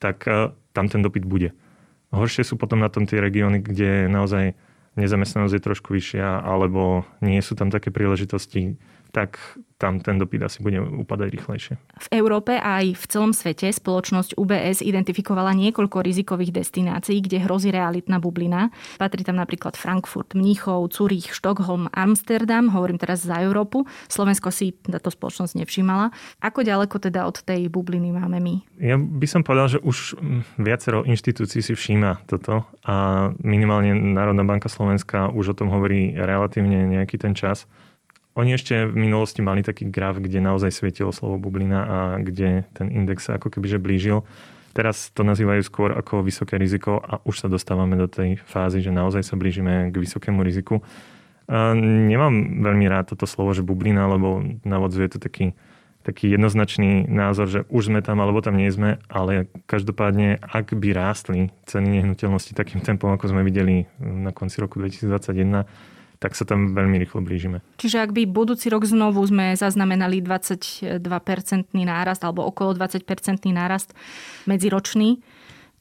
tak 0.03 0.27
e, 0.27 0.51
tam 0.75 0.91
ten 0.91 0.99
dopyt 0.99 1.23
bude. 1.23 1.55
Horšie 2.11 2.43
sú 2.43 2.59
potom 2.59 2.83
na 2.83 2.91
tom 2.91 3.07
tie 3.07 3.23
regióny, 3.23 3.63
kde 3.63 4.11
naozaj 4.11 4.53
nezamestnanosť 4.99 5.55
je 5.57 5.65
trošku 5.65 5.89
vyššia, 5.95 6.43
alebo 6.43 7.07
nie 7.23 7.41
sú 7.41 7.57
tam 7.57 7.73
také 7.73 7.89
príležitosti, 7.89 8.77
tak 9.13 9.37
tam 9.77 9.99
ten 9.99 10.15
dopyt 10.15 10.47
asi 10.47 10.63
bude 10.63 10.79
upadať 10.79 11.27
rýchlejšie. 11.27 11.73
V 11.75 12.07
Európe 12.15 12.55
a 12.55 12.79
aj 12.79 12.95
v 12.95 13.05
celom 13.11 13.35
svete 13.35 13.67
spoločnosť 13.67 14.39
UBS 14.39 14.79
identifikovala 14.79 15.51
niekoľko 15.51 15.99
rizikových 15.99 16.55
destinácií, 16.55 17.19
kde 17.19 17.43
hrozí 17.43 17.67
realitná 17.67 18.23
bublina. 18.23 18.71
Patrí 18.95 19.27
tam 19.27 19.35
napríklad 19.35 19.75
Frankfurt, 19.75 20.39
Mníchov, 20.39 20.87
Zurich, 20.95 21.35
Štokholm, 21.35 21.91
Amsterdam, 21.91 22.71
hovorím 22.71 22.95
teraz 22.95 23.27
za 23.27 23.43
Európu. 23.43 23.83
Slovensko 24.07 24.55
si 24.55 24.71
táto 24.71 25.11
spoločnosť 25.11 25.59
nevšimala. 25.59 26.15
Ako 26.39 26.63
ďaleko 26.63 27.03
teda 27.03 27.27
od 27.27 27.43
tej 27.43 27.67
bubliny 27.67 28.15
máme 28.15 28.39
my? 28.39 28.55
Ja 28.79 28.95
by 28.95 29.27
som 29.27 29.43
povedal, 29.43 29.77
že 29.77 29.79
už 29.83 30.15
viacero 30.57 31.03
inštitúcií 31.03 31.59
si 31.59 31.75
všíma 31.75 32.23
toto 32.23 32.63
a 32.87 33.29
minimálne 33.43 33.91
Národná 33.91 34.47
banka 34.47 34.71
Slovenska 34.71 35.27
už 35.27 35.53
o 35.53 35.57
tom 35.59 35.67
hovorí 35.75 36.15
relatívne 36.15 36.87
nejaký 36.87 37.19
ten 37.19 37.35
čas. 37.35 37.67
Oni 38.33 38.57
ešte 38.57 38.89
v 38.89 38.97
minulosti 38.97 39.45
mali 39.45 39.61
taký 39.61 39.85
graf, 39.93 40.17
kde 40.17 40.41
naozaj 40.41 40.73
svietilo 40.73 41.13
slovo 41.13 41.37
bublina 41.37 41.79
a 41.85 41.97
kde 42.17 42.65
ten 42.73 42.89
index 42.89 43.29
sa 43.29 43.37
ako 43.37 43.53
keby 43.53 43.77
že 43.77 43.77
blížil. 43.77 44.25
Teraz 44.73 45.13
to 45.13 45.21
nazývajú 45.21 45.61
skôr 45.61 45.93
ako 45.93 46.25
vysoké 46.25 46.57
riziko 46.57 46.97
a 46.97 47.21
už 47.29 47.45
sa 47.45 47.47
dostávame 47.47 47.93
do 47.93 48.09
tej 48.09 48.41
fázy, 48.41 48.81
že 48.81 48.89
naozaj 48.89 49.21
sa 49.21 49.37
blížime 49.37 49.93
k 49.93 49.95
vysokému 50.01 50.41
riziku. 50.41 50.81
A 51.45 51.77
nemám 51.77 52.65
veľmi 52.65 52.89
rád 52.89 53.13
toto 53.13 53.29
slovo, 53.29 53.53
že 53.53 53.61
bublina, 53.61 54.09
lebo 54.09 54.41
navodzuje 54.65 55.13
to 55.13 55.21
taký, 55.21 55.53
taký 56.01 56.33
jednoznačný 56.33 57.05
názor, 57.05 57.53
že 57.53 57.59
už 57.69 57.93
sme 57.93 58.01
tam 58.01 58.17
alebo 58.17 58.41
tam 58.41 58.57
nie 58.57 58.73
sme, 58.73 58.97
ale 59.13 59.45
každopádne, 59.69 60.41
ak 60.41 60.73
by 60.73 60.89
rástli 60.89 61.53
ceny 61.69 62.01
nehnuteľnosti 62.01 62.57
takým 62.57 62.81
tempom, 62.81 63.13
ako 63.13 63.29
sme 63.29 63.45
videli 63.45 63.85
na 64.01 64.33
konci 64.33 64.57
roku 64.57 64.81
2021, 64.81 65.92
tak 66.23 66.39
sa 66.39 66.47
tam 66.47 66.71
veľmi 66.71 66.95
rýchlo 67.03 67.19
blížime. 67.19 67.59
Čiže 67.75 67.99
ak 67.99 68.15
by 68.15 68.23
budúci 68.23 68.71
rok 68.71 68.87
znovu 68.87 69.19
sme 69.27 69.59
zaznamenali 69.59 70.23
22-percentný 70.23 71.83
nárast 71.83 72.23
alebo 72.23 72.47
okolo 72.47 72.71
20-percentný 72.79 73.51
nárast 73.51 73.91
medziročný, 74.47 75.19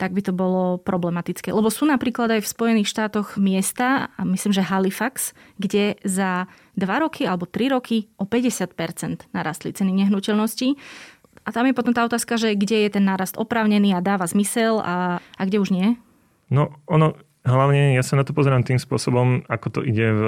tak 0.03 0.11
by 0.11 0.23
to 0.27 0.35
bolo 0.35 0.83
problematické. 0.83 1.55
Lebo 1.55 1.71
sú 1.71 1.87
napríklad 1.87 2.35
aj 2.35 2.43
v 2.43 2.53
Spojených 2.59 2.91
štátoch 2.91 3.39
miesta, 3.39 4.11
a 4.19 4.27
myslím, 4.27 4.51
že 4.51 4.67
Halifax, 4.67 5.31
kde 5.63 5.95
za 6.03 6.51
2 6.75 6.91
roky 6.99 7.23
alebo 7.23 7.47
3 7.47 7.79
roky 7.79 8.11
o 8.19 8.27
50% 8.27 9.31
narastli 9.31 9.71
ceny 9.71 9.95
nehnuteľností. 10.03 10.75
A 11.47 11.55
tam 11.55 11.71
je 11.71 11.75
potom 11.79 11.95
tá 11.95 12.03
otázka, 12.03 12.35
že 12.35 12.59
kde 12.59 12.91
je 12.91 12.99
ten 12.99 13.07
nárast 13.07 13.39
oprávnený 13.39 13.95
a 13.95 14.03
dáva 14.03 14.27
zmysel 14.27 14.83
a, 14.83 15.23
a 15.23 15.43
kde 15.47 15.63
už 15.63 15.71
nie? 15.71 15.95
No, 16.51 16.75
ono, 16.91 17.15
Hlavne 17.43 17.99
ja 17.99 18.03
sa 18.07 18.15
na 18.15 18.23
to 18.23 18.31
pozerám 18.35 18.63
tým 18.63 18.79
spôsobom, 18.79 19.43
ako 19.51 19.67
to 19.69 19.81
ide 19.83 20.09
v, 20.15 20.25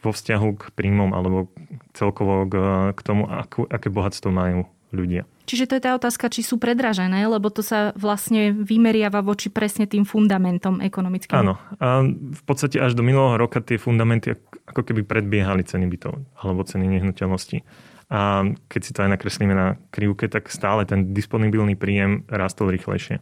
vo 0.00 0.10
vzťahu 0.10 0.48
k 0.56 0.62
príjmom 0.72 1.12
alebo 1.12 1.52
celkovo 1.92 2.48
k, 2.48 2.54
k 2.96 3.00
tomu, 3.04 3.28
ako, 3.28 3.68
aké 3.68 3.92
bohatstvo 3.92 4.32
majú 4.32 4.64
ľudia. 4.92 5.24
Čiže 5.42 5.68
to 5.68 5.74
je 5.76 5.82
tá 5.82 5.92
otázka, 5.98 6.30
či 6.30 6.46
sú 6.46 6.56
predražené, 6.56 7.26
lebo 7.26 7.50
to 7.50 7.66
sa 7.66 7.90
vlastne 7.98 8.54
vymeriava 8.54 9.24
voči 9.24 9.50
presne 9.50 9.90
tým 9.90 10.06
fundamentom 10.06 10.78
ekonomickým. 10.78 11.34
Áno. 11.34 11.58
A 11.82 12.06
v 12.08 12.42
podstate 12.46 12.78
až 12.78 12.94
do 12.94 13.02
minulého 13.02 13.40
roka 13.40 13.58
tie 13.58 13.80
fundamenty 13.80 14.38
ako 14.68 14.86
keby 14.86 15.02
predbiehali 15.02 15.66
ceny 15.66 15.88
bytov 15.90 16.22
alebo 16.38 16.62
ceny 16.62 16.86
nehnuteľností. 16.86 17.64
A 18.12 18.44
keď 18.68 18.80
si 18.84 18.92
to 18.92 19.02
aj 19.02 19.10
nakreslíme 19.18 19.54
na 19.56 19.80
krivke, 19.88 20.28
tak 20.28 20.52
stále 20.52 20.84
ten 20.84 21.16
disponibilný 21.16 21.74
príjem 21.74 22.28
rastol 22.28 22.70
rýchlejšie. 22.70 23.18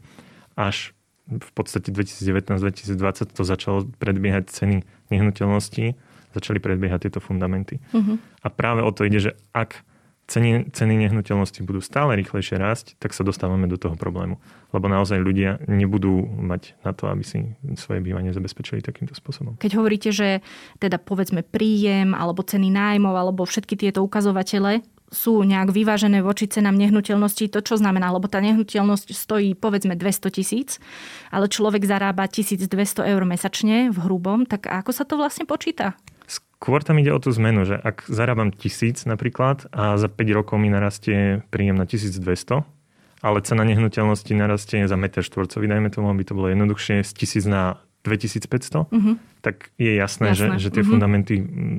Až 0.59 0.93
v 1.31 1.51
podstate 1.55 1.95
2019-2020 1.95 3.31
to 3.31 3.43
začalo 3.47 3.87
predbiehať 4.03 4.51
ceny 4.51 4.83
nehnuteľností, 5.15 5.95
začali 6.35 6.59
predbiehať 6.59 7.07
tieto 7.07 7.21
fundamenty. 7.23 7.79
Uh-huh. 7.95 8.19
A 8.43 8.49
práve 8.51 8.83
o 8.83 8.91
to 8.91 9.07
ide, 9.07 9.31
že 9.31 9.33
ak 9.55 9.87
ceny, 10.31 10.71
ceny 10.71 10.95
nehnuteľnosti 11.07 11.59
budú 11.67 11.83
stále 11.83 12.15
rýchlejšie 12.15 12.55
rásť, 12.55 12.95
tak 13.03 13.11
sa 13.11 13.27
dostávame 13.27 13.67
do 13.67 13.75
toho 13.75 13.99
problému. 13.99 14.39
Lebo 14.71 14.87
naozaj 14.87 15.19
ľudia 15.19 15.59
nebudú 15.67 16.23
mať 16.23 16.79
na 16.87 16.95
to, 16.95 17.11
aby 17.11 17.27
si 17.27 17.59
svoje 17.75 17.99
bývanie 17.99 18.31
zabezpečili 18.31 18.79
takýmto 18.79 19.19
spôsobom. 19.19 19.59
Keď 19.59 19.73
hovoríte, 19.75 20.15
že 20.15 20.47
teda 20.79 21.03
povedzme 21.03 21.43
príjem 21.43 22.15
alebo 22.15 22.47
ceny 22.47 22.71
nájmov 22.71 23.15
alebo 23.19 23.43
všetky 23.43 23.75
tieto 23.75 24.07
ukazovatele 24.07 24.87
sú 25.11 25.43
nejak 25.43 25.75
vyvážené 25.75 26.23
voči 26.23 26.47
cenám 26.47 26.79
nehnuteľnosti, 26.79 27.51
to 27.51 27.61
čo 27.61 27.75
znamená? 27.77 28.15
Lebo 28.15 28.31
tá 28.31 28.39
nehnuteľnosť 28.39 29.11
stojí 29.11 29.59
povedzme 29.59 29.99
200 29.99 30.31
tisíc, 30.31 30.79
ale 31.35 31.51
človek 31.51 31.83
zarába 31.83 32.31
1200 32.31 32.71
eur 33.11 33.23
mesačne 33.27 33.91
v 33.91 33.99
hrubom, 34.07 34.47
tak 34.47 34.71
ako 34.71 34.91
sa 34.95 35.03
to 35.03 35.19
vlastne 35.19 35.45
počíta? 35.51 35.99
Skôr 36.31 36.87
tam 36.87 37.03
ide 37.03 37.11
o 37.11 37.19
tú 37.19 37.35
zmenu, 37.35 37.67
že 37.67 37.75
ak 37.75 38.07
zarábam 38.07 38.55
tisíc 38.55 39.03
napríklad 39.03 39.67
a 39.75 39.99
za 39.99 40.07
5 40.07 40.39
rokov 40.39 40.63
mi 40.63 40.71
narastie 40.71 41.43
príjem 41.51 41.75
na 41.75 41.91
1200, 41.91 42.63
ale 43.21 43.39
cena 43.45 43.67
nehnuteľnosti 43.67 44.33
narastie 44.33 44.87
za 44.87 44.97
meter 44.97 45.27
štvorcový, 45.27 45.67
dajme 45.67 45.91
tomu, 45.93 46.09
aby 46.09 46.23
to 46.25 46.33
bolo 46.39 46.49
jednoduchšie, 46.49 47.03
z 47.05 47.13
1000 47.13 47.51
na 47.51 47.63
2500, 48.01 48.89
uh-huh. 48.89 49.21
tak 49.45 49.69
je 49.77 49.93
jasné, 49.93 50.33
jasné. 50.33 50.57
Že, 50.57 50.65
že 50.65 50.69
tie 50.73 50.81
uh-huh. 50.81 50.93
fundamenty 50.97 51.35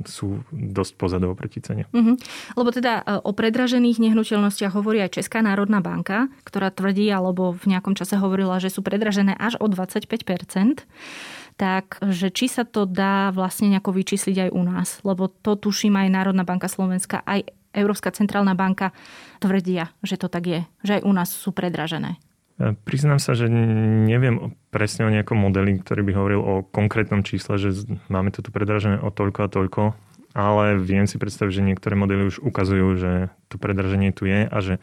sú 0.06 0.46
dosť 0.54 0.92
pozadu 0.94 1.34
oproti 1.34 1.58
cene. 1.58 1.90
Uh-huh. 1.90 2.14
Lebo 2.54 2.70
teda 2.70 3.02
e, 3.02 3.18
o 3.26 3.34
predražených 3.34 3.98
nehnuteľnostiach 3.98 4.70
hovorí 4.78 5.02
aj 5.02 5.18
Česká 5.18 5.42
národná 5.42 5.82
banka, 5.82 6.30
ktorá 6.46 6.70
tvrdí, 6.70 7.10
alebo 7.10 7.50
v 7.50 7.74
nejakom 7.74 7.98
čase 7.98 8.14
hovorila, 8.22 8.62
že 8.62 8.70
sú 8.70 8.86
predražené 8.86 9.34
až 9.34 9.58
o 9.58 9.66
25 9.66 10.06
tak 11.60 12.00
že 12.00 12.32
či 12.32 12.48
sa 12.48 12.64
to 12.64 12.88
dá 12.88 13.28
vlastne 13.28 13.68
nejako 13.68 13.92
vyčísliť 13.92 14.48
aj 14.48 14.50
u 14.56 14.62
nás. 14.64 14.88
Lebo 15.04 15.28
to 15.28 15.54
tuším 15.54 16.00
aj 16.00 16.08
Národná 16.08 16.48
banka 16.48 16.66
Slovenska, 16.66 17.20
aj 17.28 17.44
Európska 17.76 18.12
centrálna 18.12 18.56
banka 18.56 18.92
tvrdia, 19.40 19.92
že 20.04 20.20
to 20.20 20.28
tak 20.32 20.44
je. 20.48 20.60
Že 20.84 20.92
aj 21.00 21.02
u 21.04 21.12
nás 21.12 21.28
sú 21.32 21.50
predražené. 21.52 22.20
Priznám 22.86 23.18
sa, 23.18 23.34
že 23.34 23.50
neviem 23.50 24.54
presne 24.70 25.08
o 25.08 25.10
nejakom 25.10 25.34
modeli, 25.34 25.82
ktorý 25.82 26.06
by 26.06 26.12
hovoril 26.14 26.40
o 26.40 26.54
konkrétnom 26.62 27.26
čísle, 27.26 27.58
že 27.58 27.90
máme 28.06 28.30
to 28.30 28.38
tu 28.38 28.54
predražené 28.54 29.02
o 29.02 29.10
toľko 29.10 29.40
a 29.42 29.48
toľko, 29.50 29.82
ale 30.32 30.78
viem 30.78 31.10
si 31.10 31.18
predstaviť, 31.18 31.52
že 31.58 31.66
niektoré 31.66 31.98
modely 31.98 32.30
už 32.30 32.38
ukazujú, 32.38 32.86
že 32.96 33.12
to 33.50 33.58
predraženie 33.58 34.14
tu 34.14 34.30
je 34.30 34.46
a 34.46 34.58
že 34.62 34.78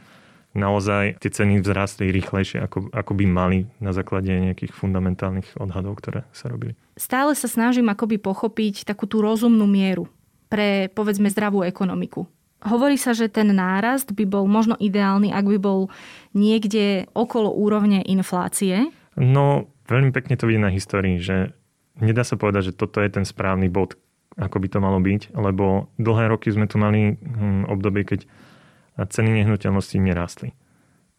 naozaj 0.57 1.21
tie 1.21 1.29
ceny 1.29 1.61
vzrástli 1.61 2.09
rýchlejšie, 2.09 2.57
ako, 2.59 2.89
ako 2.89 3.11
by 3.13 3.25
mali 3.29 3.59
na 3.77 3.93
základe 3.93 4.33
nejakých 4.33 4.73
fundamentálnych 4.73 5.61
odhadov, 5.61 6.01
ktoré 6.01 6.25
sa 6.33 6.49
robili. 6.49 6.73
Stále 6.97 7.37
sa 7.37 7.45
snažím 7.45 7.87
akoby 7.87 8.17
pochopiť 8.17 8.83
takú 8.83 9.05
tú 9.05 9.21
rozumnú 9.21 9.69
mieru 9.69 10.09
pre, 10.49 10.89
povedzme, 10.97 11.29
zdravú 11.29 11.61
ekonomiku. 11.61 12.25
Hovorí 12.59 12.99
sa, 12.99 13.15
že 13.15 13.31
ten 13.31 13.55
nárast 13.55 14.11
by 14.11 14.27
bol 14.27 14.43
možno 14.43 14.75
ideálny, 14.75 15.31
ak 15.31 15.45
by 15.47 15.57
bol 15.63 15.87
niekde 16.35 17.07
okolo 17.15 17.47
úrovne 17.55 18.03
inflácie. 18.03 18.91
No, 19.15 19.71
veľmi 19.87 20.11
pekne 20.11 20.35
to 20.35 20.47
vidí 20.47 20.59
na 20.59 20.71
histórii, 20.71 21.23
že 21.23 21.55
nedá 22.03 22.27
sa 22.27 22.35
povedať, 22.35 22.71
že 22.71 22.77
toto 22.77 22.99
je 22.99 23.07
ten 23.07 23.23
správny 23.23 23.71
bod, 23.71 23.95
ako 24.35 24.59
by 24.59 24.67
to 24.67 24.79
malo 24.83 24.99
byť, 24.99 25.35
lebo 25.39 25.87
dlhé 25.95 26.27
roky 26.27 26.51
sme 26.51 26.67
tu 26.67 26.75
mali 26.75 27.15
hm, 27.15 27.71
obdobie, 27.71 28.03
keď 28.03 28.27
ceny 28.99 29.31
nehnuteľností 29.43 29.95
nerastli. 30.03 30.51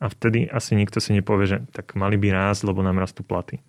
A 0.00 0.08
vtedy 0.08 0.48
asi 0.48 0.76
nikto 0.76 1.00
si 1.00 1.12
nepovie, 1.12 1.44
že 1.48 1.58
tak 1.72 1.96
mali 1.96 2.16
by 2.16 2.32
rásť, 2.32 2.68
lebo 2.68 2.84
nám 2.84 3.00
rastú 3.00 3.24
platy. 3.24 3.60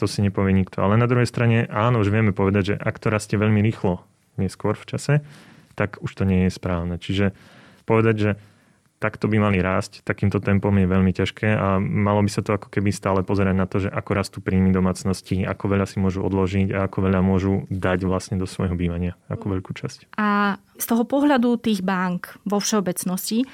To 0.00 0.08
si 0.08 0.24
nepovie 0.24 0.56
nikto. 0.56 0.80
Ale 0.80 0.96
na 0.96 1.08
druhej 1.08 1.28
strane, 1.28 1.68
áno, 1.68 2.00
už 2.00 2.08
vieme 2.08 2.32
povedať, 2.32 2.74
že 2.74 2.76
ak 2.80 2.96
to 3.00 3.12
rastie 3.12 3.36
veľmi 3.36 3.60
rýchlo, 3.60 4.00
neskôr 4.40 4.74
v 4.74 4.88
čase, 4.96 5.14
tak 5.74 5.98
už 6.00 6.10
to 6.14 6.22
nie 6.24 6.46
je 6.46 6.50
správne. 6.54 6.96
Čiže 6.96 7.36
povedať, 7.84 8.16
že 8.16 8.30
takto 9.04 9.28
by 9.28 9.36
mali 9.36 9.60
rásť, 9.60 10.00
takýmto 10.00 10.40
tempom 10.40 10.72
je 10.80 10.88
veľmi 10.88 11.12
ťažké 11.12 11.52
a 11.52 11.76
malo 11.76 12.24
by 12.24 12.30
sa 12.32 12.40
to 12.40 12.56
ako 12.56 12.72
keby 12.72 12.88
stále 12.88 13.20
pozerať 13.20 13.52
na 13.52 13.68
to, 13.68 13.84
že 13.84 13.92
ako 13.92 14.10
rastú 14.16 14.38
príjmy 14.40 14.72
domácnosti, 14.72 15.44
ako 15.44 15.76
veľa 15.76 15.84
si 15.84 16.00
môžu 16.00 16.24
odložiť 16.24 16.72
a 16.72 16.88
ako 16.88 16.98
veľa 17.04 17.20
môžu 17.20 17.68
dať 17.68 18.08
vlastne 18.08 18.40
do 18.40 18.48
svojho 18.48 18.72
bývania, 18.72 19.12
ako 19.28 19.60
veľkú 19.60 19.76
časť. 19.76 20.16
A 20.16 20.56
z 20.80 20.86
toho 20.88 21.04
pohľadu 21.04 21.60
tých 21.60 21.84
bank 21.84 22.32
vo 22.48 22.56
všeobecnosti, 22.56 23.44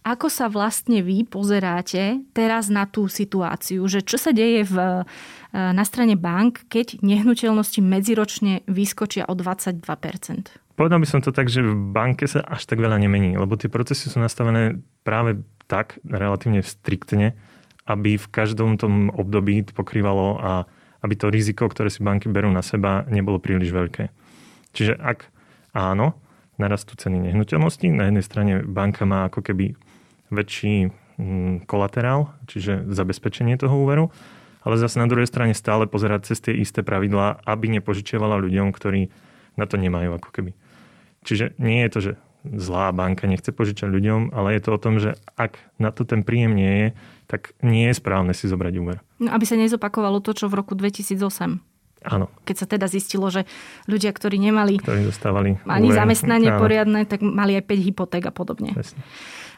ako 0.00 0.32
sa 0.32 0.48
vlastne 0.48 1.04
vy 1.04 1.28
pozeráte 1.28 2.24
teraz 2.32 2.72
na 2.72 2.88
tú 2.88 3.04
situáciu, 3.04 3.84
že 3.84 4.00
čo 4.00 4.16
sa 4.16 4.32
deje 4.32 4.64
v, 4.64 4.76
e, 4.76 5.02
na 5.52 5.84
strane 5.84 6.16
bank, 6.16 6.64
keď 6.72 7.04
nehnuteľnosti 7.04 7.84
medziročne 7.84 8.64
vyskočia 8.64 9.28
o 9.28 9.36
22%? 9.36 9.84
Povedal 10.80 10.98
by 11.04 11.08
som 11.08 11.20
to 11.20 11.36
tak, 11.36 11.52
že 11.52 11.60
v 11.60 11.76
banke 11.92 12.24
sa 12.24 12.40
až 12.40 12.64
tak 12.64 12.80
veľa 12.80 12.96
nemení, 12.96 13.36
lebo 13.36 13.60
tie 13.60 13.68
procesy 13.68 14.08
sú 14.08 14.16
nastavené 14.16 14.80
práve 15.04 15.44
tak 15.68 16.00
relatívne 16.08 16.64
striktne, 16.64 17.36
aby 17.84 18.16
v 18.16 18.26
každom 18.32 18.80
tom 18.80 19.12
období 19.12 19.68
to 19.68 19.76
pokrývalo 19.76 20.40
a 20.40 20.52
aby 21.04 21.14
to 21.16 21.28
riziko, 21.28 21.68
ktoré 21.68 21.92
si 21.92 22.00
banky 22.00 22.32
berú 22.32 22.48
na 22.48 22.64
seba, 22.64 23.04
nebolo 23.08 23.36
príliš 23.36 23.72
veľké. 23.72 24.08
Čiže 24.72 24.96
ak 24.96 25.28
áno, 25.76 26.16
narastú 26.60 26.96
ceny 26.96 27.32
nehnuteľnosti, 27.32 27.88
na 27.88 28.08
jednej 28.08 28.24
strane 28.24 28.54
banka 28.64 29.08
má 29.08 29.28
ako 29.28 29.40
keby 29.40 29.76
väčší 30.30 30.90
mm, 31.18 31.68
kolaterál, 31.68 32.32
čiže 32.46 32.88
zabezpečenie 32.88 33.58
toho 33.60 33.74
úveru, 33.74 34.08
ale 34.64 34.80
zase 34.80 35.00
na 35.00 35.08
druhej 35.08 35.28
strane 35.28 35.52
stále 35.52 35.90
pozerať 35.90 36.32
cez 36.32 36.38
tie 36.40 36.54
isté 36.56 36.80
pravidlá, 36.80 37.44
aby 37.44 37.68
nepožičiavala 37.80 38.40
ľuďom, 38.40 38.72
ktorí 38.72 39.10
na 39.58 39.66
to 39.66 39.76
nemajú 39.76 40.16
ako 40.16 40.30
keby. 40.32 40.52
Čiže 41.26 41.58
nie 41.60 41.84
je 41.84 41.90
to, 41.92 42.00
že 42.00 42.12
zlá 42.44 42.88
banka 42.96 43.28
nechce 43.28 43.52
požičať 43.52 43.88
ľuďom, 43.92 44.32
ale 44.32 44.56
je 44.56 44.62
to 44.64 44.70
o 44.72 44.80
tom, 44.80 44.96
že 44.96 45.16
ak 45.36 45.60
na 45.76 45.92
to 45.92 46.08
ten 46.08 46.24
príjem 46.24 46.56
nie 46.56 46.72
je, 46.72 46.88
tak 47.28 47.52
nie 47.60 47.92
je 47.92 47.94
správne 48.00 48.32
si 48.32 48.48
zobrať 48.48 48.74
úver. 48.80 48.96
No, 49.20 49.36
aby 49.36 49.44
sa 49.44 49.60
nezopakovalo 49.60 50.24
to, 50.24 50.32
čo 50.32 50.48
v 50.48 50.56
roku 50.56 50.72
2008. 50.72 51.60
Áno. 52.00 52.32
Keď 52.48 52.56
sa 52.56 52.64
teda 52.64 52.88
zistilo, 52.88 53.28
že 53.28 53.44
ľudia, 53.84 54.08
ktorí 54.16 54.40
nemali 54.40 54.80
ktorí 54.80 55.04
dostávali 55.04 55.60
ani 55.68 55.92
úver, 55.92 56.00
zamestnanie 56.00 56.48
áno. 56.48 56.60
poriadne, 56.64 57.04
tak 57.04 57.20
mali 57.20 57.60
aj 57.60 57.64
5 57.68 57.86
hypoték 57.92 58.24
a 58.24 58.32
podobne. 58.32 58.72
Presne. 58.72 59.04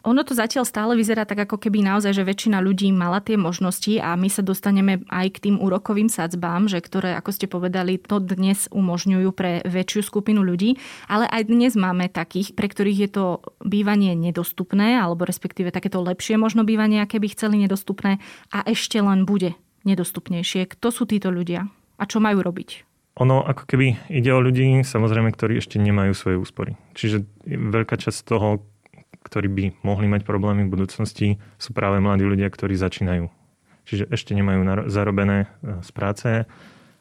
Ono 0.03 0.27
to 0.27 0.35
zatiaľ 0.35 0.67
stále 0.67 0.99
vyzerá 0.99 1.23
tak, 1.23 1.47
ako 1.47 1.63
keby 1.63 1.87
naozaj, 1.87 2.11
že 2.11 2.27
väčšina 2.27 2.59
ľudí 2.59 2.91
mala 2.91 3.23
tie 3.23 3.39
možnosti 3.39 4.03
a 4.03 4.19
my 4.19 4.27
sa 4.27 4.43
dostaneme 4.43 5.07
aj 5.07 5.39
k 5.39 5.43
tým 5.47 5.57
úrokovým 5.63 6.11
sadzbám, 6.11 6.67
že 6.67 6.83
ktoré, 6.83 7.15
ako 7.15 7.31
ste 7.31 7.47
povedali, 7.47 8.03
to 8.03 8.19
dnes 8.19 8.67
umožňujú 8.75 9.31
pre 9.31 9.63
väčšiu 9.63 10.03
skupinu 10.03 10.43
ľudí, 10.43 10.75
ale 11.07 11.31
aj 11.31 11.47
dnes 11.47 11.79
máme 11.79 12.11
takých, 12.11 12.59
pre 12.59 12.67
ktorých 12.67 12.99
je 12.99 13.11
to 13.15 13.25
bývanie 13.63 14.19
nedostupné, 14.19 14.99
alebo 14.99 15.23
respektíve 15.23 15.71
takéto 15.71 16.03
lepšie 16.03 16.35
možno 16.35 16.67
bývanie, 16.67 16.99
aké 16.99 17.23
by 17.23 17.31
chceli 17.31 17.63
nedostupné 17.63 18.19
a 18.51 18.59
ešte 18.67 18.99
len 18.99 19.23
bude 19.23 19.55
nedostupnejšie. 19.87 20.67
Kto 20.67 20.91
sú 20.91 21.07
títo 21.07 21.31
ľudia 21.31 21.71
a 21.71 22.03
čo 22.11 22.19
majú 22.19 22.43
robiť? 22.43 22.91
Ono 23.21 23.45
ako 23.45 23.69
keby 23.69 24.09
ide 24.09 24.33
o 24.33 24.41
ľudí, 24.41 24.83
samozrejme, 24.83 25.31
ktorí 25.37 25.61
ešte 25.61 25.77
nemajú 25.77 26.17
svoje 26.17 26.41
úspory. 26.41 26.73
Čiže 26.97 27.23
veľká 27.45 28.01
časť 28.01 28.25
toho, 28.25 28.65
ktorí 29.23 29.49
by 29.49 29.65
mohli 29.87 30.07
mať 30.11 30.27
problémy 30.27 30.67
v 30.67 30.75
budúcnosti, 30.75 31.41
sú 31.57 31.73
práve 31.73 32.03
mladí 32.03 32.27
ľudia, 32.27 32.51
ktorí 32.51 32.75
začínajú. 32.75 33.31
Čiže 33.87 34.11
ešte 34.15 34.35
nemajú 34.35 34.87
zarobené 34.87 35.47
e, 35.63 35.83
z 35.83 35.91
práce, 35.91 36.29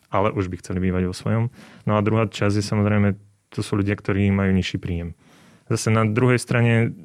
ale 0.10 0.28
už 0.34 0.50
by 0.50 0.60
chceli 0.60 0.80
bývať 0.90 1.10
vo 1.10 1.16
svojom. 1.16 1.44
No 1.86 1.98
a 1.98 2.06
druhá 2.06 2.26
časť 2.26 2.58
je 2.58 2.66
samozrejme, 2.66 3.16
to 3.54 3.62
sú 3.62 3.80
ľudia, 3.80 3.94
ktorí 3.94 4.32
majú 4.34 4.52
nižší 4.56 4.82
príjem. 4.82 5.14
Zase 5.70 5.94
na 5.94 6.04
druhej 6.04 6.42
strane 6.42 6.96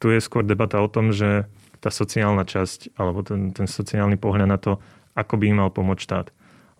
tu 0.00 0.12
je 0.12 0.20
skôr 0.20 0.44
debata 0.44 0.80
o 0.80 0.88
tom, 0.88 1.12
že 1.12 1.48
tá 1.80 1.88
sociálna 1.88 2.44
časť, 2.44 2.96
alebo 2.96 3.24
ten, 3.24 3.56
ten 3.56 3.64
sociálny 3.64 4.20
pohľad 4.20 4.48
na 4.48 4.60
to, 4.60 4.76
ako 5.16 5.40
by 5.40 5.44
im 5.48 5.58
mal 5.64 5.72
pomôcť 5.72 6.00
štát. 6.04 6.26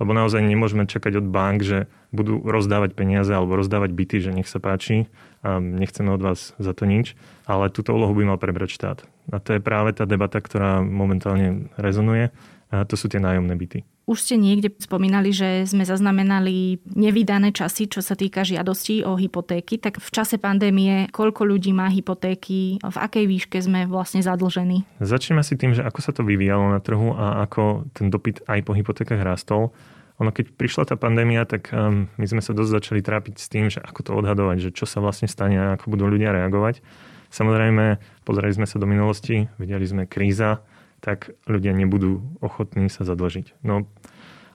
Lebo 0.00 0.16
naozaj 0.16 0.40
nemôžeme 0.40 0.88
čakať 0.88 1.20
od 1.20 1.26
bank, 1.28 1.60
že 1.60 1.86
budú 2.10 2.40
rozdávať 2.40 2.96
peniaze 2.96 3.30
alebo 3.30 3.54
rozdávať 3.54 3.92
byty, 3.92 4.16
že 4.24 4.32
nech 4.32 4.48
sa 4.48 4.56
páči 4.58 5.12
a 5.44 5.60
nechceme 5.60 6.08
od 6.10 6.24
vás 6.24 6.56
za 6.56 6.72
to 6.72 6.88
nič, 6.88 7.14
ale 7.44 7.68
túto 7.68 7.92
úlohu 7.92 8.16
by 8.16 8.34
mal 8.34 8.38
prebrať 8.40 8.72
štát. 8.72 8.98
A 9.30 9.38
to 9.38 9.54
je 9.54 9.60
práve 9.60 9.92
tá 9.92 10.08
debata, 10.08 10.40
ktorá 10.40 10.80
momentálne 10.80 11.68
rezonuje. 11.76 12.32
A 12.70 12.86
to 12.86 12.94
sú 12.94 13.10
tie 13.10 13.18
nájomné 13.18 13.54
byty. 13.58 13.82
Už 14.10 14.26
ste 14.26 14.34
niekde 14.34 14.74
spomínali, 14.74 15.30
že 15.30 15.70
sme 15.70 15.86
zaznamenali 15.86 16.82
nevydané 16.82 17.54
časy, 17.54 17.86
čo 17.86 18.02
sa 18.02 18.18
týka 18.18 18.42
žiadostí 18.42 19.06
o 19.06 19.14
hypotéky. 19.14 19.78
Tak 19.78 20.02
v 20.02 20.10
čase 20.10 20.34
pandémie, 20.34 21.06
koľko 21.14 21.46
ľudí 21.46 21.70
má 21.70 21.86
hypotéky, 21.86 22.82
v 22.82 22.96
akej 22.98 23.30
výške 23.30 23.62
sme 23.62 23.86
vlastne 23.86 24.18
zadlžení? 24.18 24.82
Začneme 24.98 25.46
si 25.46 25.54
tým, 25.54 25.78
že 25.78 25.86
ako 25.86 26.02
sa 26.02 26.10
to 26.10 26.26
vyvíjalo 26.26 26.74
na 26.74 26.82
trhu 26.82 27.14
a 27.14 27.46
ako 27.46 27.86
ten 27.94 28.10
dopyt 28.10 28.42
aj 28.50 28.66
po 28.66 28.74
hypotékach 28.74 29.22
rástol. 29.22 29.70
Ono, 30.18 30.34
keď 30.34 30.58
prišla 30.58 30.90
tá 30.90 30.98
pandémia, 30.98 31.46
tak 31.46 31.70
um, 31.70 32.10
my 32.18 32.26
sme 32.26 32.42
sa 32.42 32.50
dosť 32.50 32.82
začali 32.82 33.06
trápiť 33.06 33.38
s 33.38 33.46
tým, 33.46 33.70
že 33.70 33.78
ako 33.78 34.00
to 34.02 34.10
odhadovať, 34.18 34.58
že 34.58 34.70
čo 34.74 34.90
sa 34.90 34.98
vlastne 34.98 35.30
stane 35.30 35.54
a 35.54 35.78
ako 35.78 35.86
budú 35.86 36.10
ľudia 36.10 36.34
reagovať. 36.34 36.82
Samozrejme, 37.30 38.02
pozreli 38.26 38.58
sme 38.58 38.66
sa 38.66 38.82
do 38.82 38.90
minulosti, 38.90 39.46
videli 39.54 39.86
sme 39.86 40.10
kríza, 40.10 40.66
tak 41.00 41.32
ľudia 41.48 41.72
nebudú 41.72 42.22
ochotní 42.44 42.92
sa 42.92 43.08
zadlžiť. 43.08 43.60
No, 43.64 43.88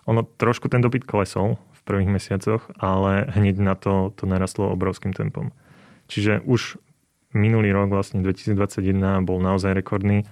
ono 0.05 0.21
trošku 0.23 0.69
ten 0.69 0.81
dopyt 0.85 1.05
klesol 1.05 1.57
v 1.73 1.81
prvých 1.85 2.09
mesiacoch, 2.09 2.69
ale 2.77 3.25
hneď 3.33 3.55
na 3.57 3.73
to 3.73 4.13
to 4.13 4.29
narastlo 4.29 4.69
obrovským 4.69 5.13
tempom. 5.13 5.49
Čiže 6.05 6.45
už 6.45 6.77
minulý 7.33 7.73
rok, 7.73 7.91
vlastne 7.91 8.21
2021, 8.21 9.25
bol 9.25 9.41
naozaj 9.41 9.73
rekordný. 9.73 10.23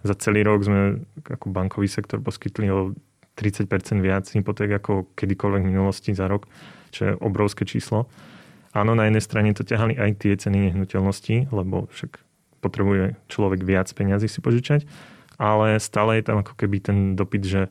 Za 0.00 0.16
celý 0.16 0.46
rok 0.46 0.64
sme 0.64 1.04
ako 1.26 1.52
bankový 1.52 1.90
sektor 1.90 2.22
poskytli 2.22 2.72
o 2.72 2.96
30% 3.36 3.68
viac 4.00 4.24
hypoték 4.30 4.80
ako 4.80 5.10
kedykoľvek 5.18 5.62
v 5.66 5.70
minulosti 5.70 6.10
za 6.16 6.30
rok, 6.30 6.48
čo 6.94 7.12
je 7.12 7.12
obrovské 7.20 7.68
číslo. 7.68 8.08
Áno, 8.70 8.94
na 8.94 9.10
jednej 9.10 9.24
strane 9.24 9.50
to 9.50 9.66
ťahali 9.66 9.98
aj 9.98 10.22
tie 10.22 10.32
ceny 10.38 10.70
nehnuteľností, 10.70 11.50
lebo 11.50 11.90
však 11.90 12.22
potrebuje 12.62 13.18
človek 13.26 13.60
viac 13.66 13.90
peniazy 13.90 14.30
si 14.30 14.38
požičať, 14.38 14.86
ale 15.40 15.80
stále 15.80 16.20
je 16.20 16.28
tam 16.28 16.44
ako 16.44 16.52
keby 16.52 16.84
ten 16.84 17.16
dopyt, 17.16 17.44
že 17.48 17.62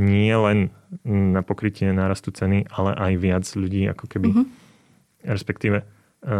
nie 0.00 0.32
len 0.32 0.72
na 1.04 1.44
pokrytie 1.44 1.92
nárastu 1.92 2.32
ceny, 2.32 2.64
ale 2.72 2.96
aj 2.96 3.12
viac 3.20 3.44
ľudí 3.44 3.84
ako 3.92 4.08
keby, 4.08 4.28
mm-hmm. 4.32 4.46
respektíve 5.28 5.78
e, 5.82 5.84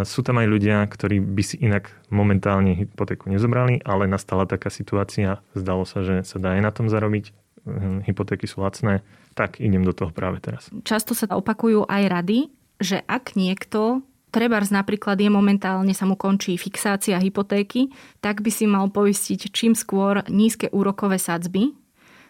sú 0.08 0.24
tam 0.24 0.40
aj 0.40 0.48
ľudia, 0.48 0.88
ktorí 0.88 1.20
by 1.20 1.42
si 1.44 1.61
inak 1.61 1.92
momentálne 2.08 2.72
hypotéku 2.72 3.28
nezobrali, 3.28 3.84
ale 3.84 4.08
nastala 4.08 4.48
taká 4.48 4.72
situácia, 4.72 5.44
zdalo 5.52 5.84
sa, 5.84 6.00
že 6.00 6.24
sa 6.24 6.40
dá 6.40 6.56
aj 6.56 6.62
na 6.64 6.72
tom 6.72 6.87
zarobiť, 6.88 7.34
hm, 7.68 8.08
hypotéky 8.08 8.48
sú 8.48 8.64
lacné, 8.64 9.04
tak 9.37 9.61
idem 9.61 9.84
do 9.84 9.92
toho 9.92 10.14
práve 10.14 10.40
teraz. 10.40 10.72
Často 10.88 11.12
sa 11.12 11.28
opakujú 11.28 11.84
aj 11.90 12.02
rady, 12.08 12.48
že 12.78 13.02
ak 13.04 13.34
niekto 13.34 14.06
Trebárs 14.28 14.68
napríklad 14.68 15.16
je 15.16 15.32
momentálne, 15.32 15.92
sa 15.96 16.04
mu 16.04 16.12
končí 16.12 16.60
fixácia 16.60 17.16
hypotéky, 17.16 17.88
tak 18.20 18.44
by 18.44 18.50
si 18.52 18.68
mal 18.68 18.92
poistiť 18.92 19.48
čím 19.48 19.72
skôr 19.72 20.20
nízke 20.28 20.68
úrokové 20.68 21.16
sadzby, 21.16 21.72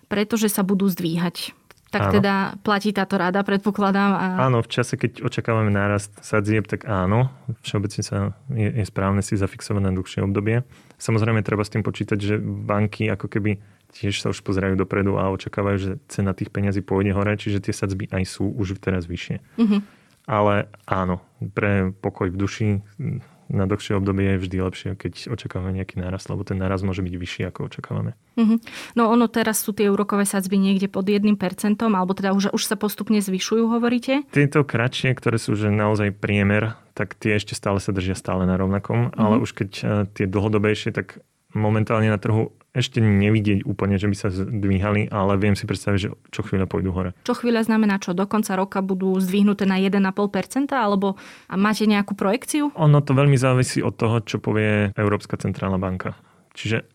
pretože 0.06 0.46
sa 0.48 0.62
budú 0.62 0.86
zdvíhať. 0.86 1.58
Tak 1.88 2.12
áno. 2.12 2.14
teda 2.20 2.34
platí 2.60 2.92
táto 2.92 3.16
rada, 3.16 3.40
predpokladám. 3.40 4.12
A... 4.12 4.24
Áno, 4.44 4.60
v 4.60 4.68
čase, 4.68 5.00
keď 5.00 5.24
očakávame 5.24 5.72
nárast 5.72 6.12
sadzieb, 6.20 6.68
tak 6.68 6.84
áno, 6.84 7.32
všeobecne 7.64 8.02
sa 8.04 8.36
je, 8.52 8.68
je 8.68 8.84
správne 8.84 9.24
si 9.24 9.40
zafixovať 9.40 9.82
na 9.88 9.92
dlhšie 9.96 10.20
obdobie. 10.20 10.68
Samozrejme, 11.00 11.40
treba 11.40 11.64
s 11.64 11.72
tým 11.72 11.80
počítať, 11.80 12.18
že 12.20 12.36
banky 12.44 13.08
ako 13.08 13.32
keby 13.32 13.56
tiež 13.96 14.20
sa 14.20 14.28
už 14.28 14.44
pozerajú 14.44 14.76
dopredu 14.76 15.16
a 15.16 15.32
očakávajú, 15.32 15.76
že 15.80 15.90
cena 16.12 16.36
tých 16.36 16.52
peňazí 16.52 16.84
pôjde 16.84 17.16
hore, 17.16 17.32
čiže 17.40 17.64
tie 17.64 17.72
sadzby 17.72 18.04
aj 18.12 18.24
sú 18.28 18.52
už 18.52 18.76
teraz 18.76 19.08
vyššie. 19.08 19.40
Uh-huh. 19.56 19.80
Ale 20.28 20.68
áno, 20.84 21.24
pre 21.56 21.90
pokoj 21.96 22.28
v 22.28 22.36
duši 22.36 22.68
na 23.48 23.64
dlhšie 23.64 23.96
obdobie 23.96 24.36
je 24.36 24.42
vždy 24.44 24.56
lepšie, 24.60 24.88
keď 24.92 25.32
očakávame 25.32 25.72
nejaký 25.80 25.96
náraz, 25.96 26.28
lebo 26.28 26.44
ten 26.44 26.60
náraz 26.60 26.84
môže 26.84 27.00
byť 27.00 27.14
vyšší, 27.16 27.42
ako 27.48 27.72
očakávame. 27.72 28.12
Mm-hmm. 28.36 28.58
No 28.92 29.08
ono 29.08 29.24
teraz 29.26 29.64
sú 29.64 29.72
tie 29.72 29.88
úrokové 29.88 30.28
sadzby 30.28 30.60
niekde 30.60 30.92
pod 30.92 31.08
1%, 31.08 31.24
alebo 31.80 32.12
teda 32.12 32.36
už, 32.36 32.52
už 32.52 32.62
sa 32.62 32.76
postupne 32.76 33.18
zvyšujú, 33.24 33.72
hovoríte? 33.72 34.28
Tieto 34.28 34.68
kratšie, 34.68 35.16
ktoré 35.16 35.40
sú 35.40 35.56
že 35.56 35.72
naozaj 35.72 36.12
priemer, 36.20 36.76
tak 36.92 37.16
tie 37.16 37.40
ešte 37.40 37.56
stále 37.56 37.80
sa 37.80 37.90
držia 37.96 38.14
stále 38.14 38.44
na 38.44 38.60
rovnakom, 38.60 39.08
mm-hmm. 39.08 39.20
ale 39.24 39.40
už 39.40 39.50
keď 39.56 39.70
eh, 39.80 39.88
tie 40.12 40.26
dlhodobejšie, 40.28 40.92
tak 40.92 41.24
momentálne 41.56 42.12
na 42.12 42.20
trhu 42.20 42.52
ešte 42.78 43.02
nevidieť 43.02 43.66
úplne, 43.66 43.98
že 43.98 44.06
by 44.06 44.16
sa 44.16 44.28
zdvíhali, 44.30 45.10
ale 45.10 45.34
viem 45.36 45.58
si 45.58 45.66
predstaviť, 45.66 45.98
že 45.98 46.08
čo 46.30 46.40
chvíľa 46.46 46.70
pôjdu 46.70 46.94
hore. 46.94 47.10
Čo 47.26 47.34
chvíľa 47.42 47.66
znamená 47.66 47.98
čo? 47.98 48.14
Do 48.14 48.24
konca 48.30 48.54
roka 48.54 48.78
budú 48.78 49.18
zdvihnuté 49.18 49.66
na 49.66 49.82
1,5% 49.82 50.70
alebo 50.72 51.18
máte 51.50 51.84
nejakú 51.84 52.14
projekciu? 52.14 52.70
Ono 52.78 52.98
to 53.02 53.12
veľmi 53.12 53.34
závisí 53.34 53.82
od 53.82 53.98
toho, 53.98 54.22
čo 54.22 54.38
povie 54.38 54.94
Európska 54.94 55.34
centrálna 55.34 55.76
banka. 55.76 56.14
Čiže 56.54 56.86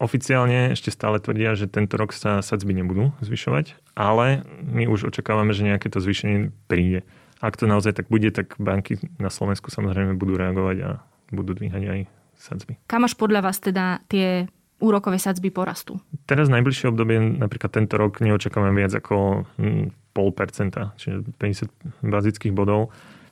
oficiálne 0.00 0.72
ešte 0.72 0.88
stále 0.88 1.20
tvrdia, 1.20 1.52
že 1.52 1.68
tento 1.68 2.00
rok 2.00 2.16
sa 2.16 2.40
sadzby 2.40 2.72
nebudú 2.72 3.12
zvyšovať, 3.20 3.76
ale 3.92 4.48
my 4.64 4.88
už 4.88 5.12
očakávame, 5.12 5.52
že 5.52 5.68
nejaké 5.68 5.92
to 5.92 6.00
zvýšenie 6.00 6.56
príde. 6.66 7.04
Ak 7.44 7.56
to 7.60 7.68
naozaj 7.68 7.96
tak 7.96 8.08
bude, 8.08 8.28
tak 8.32 8.56
banky 8.56 9.00
na 9.20 9.28
Slovensku 9.28 9.68
samozrejme 9.68 10.16
budú 10.16 10.40
reagovať 10.40 10.76
a 10.84 10.90
budú 11.32 11.52
dvíhať 11.56 11.82
aj 11.84 12.00
sadzby. 12.36 12.80
Kam 12.88 13.04
až 13.04 13.16
podľa 13.16 13.44
vás 13.44 13.60
teda 13.60 14.00
tie 14.08 14.48
úrokové 14.80 15.20
sadzby 15.20 15.52
porastú? 15.52 16.00
Teraz 16.26 16.48
najbližšie 16.48 16.90
obdobie, 16.90 17.20
napríklad 17.20 17.70
tento 17.70 18.00
rok, 18.00 18.18
neočakávame 18.18 18.80
viac 18.80 18.96
ako 18.96 19.46
hm, 19.60 19.94
pol 20.16 20.28
percenta, 20.34 20.96
čiže 20.98 21.22
50 21.38 22.04
bazických 22.04 22.56
bodov. 22.56 22.90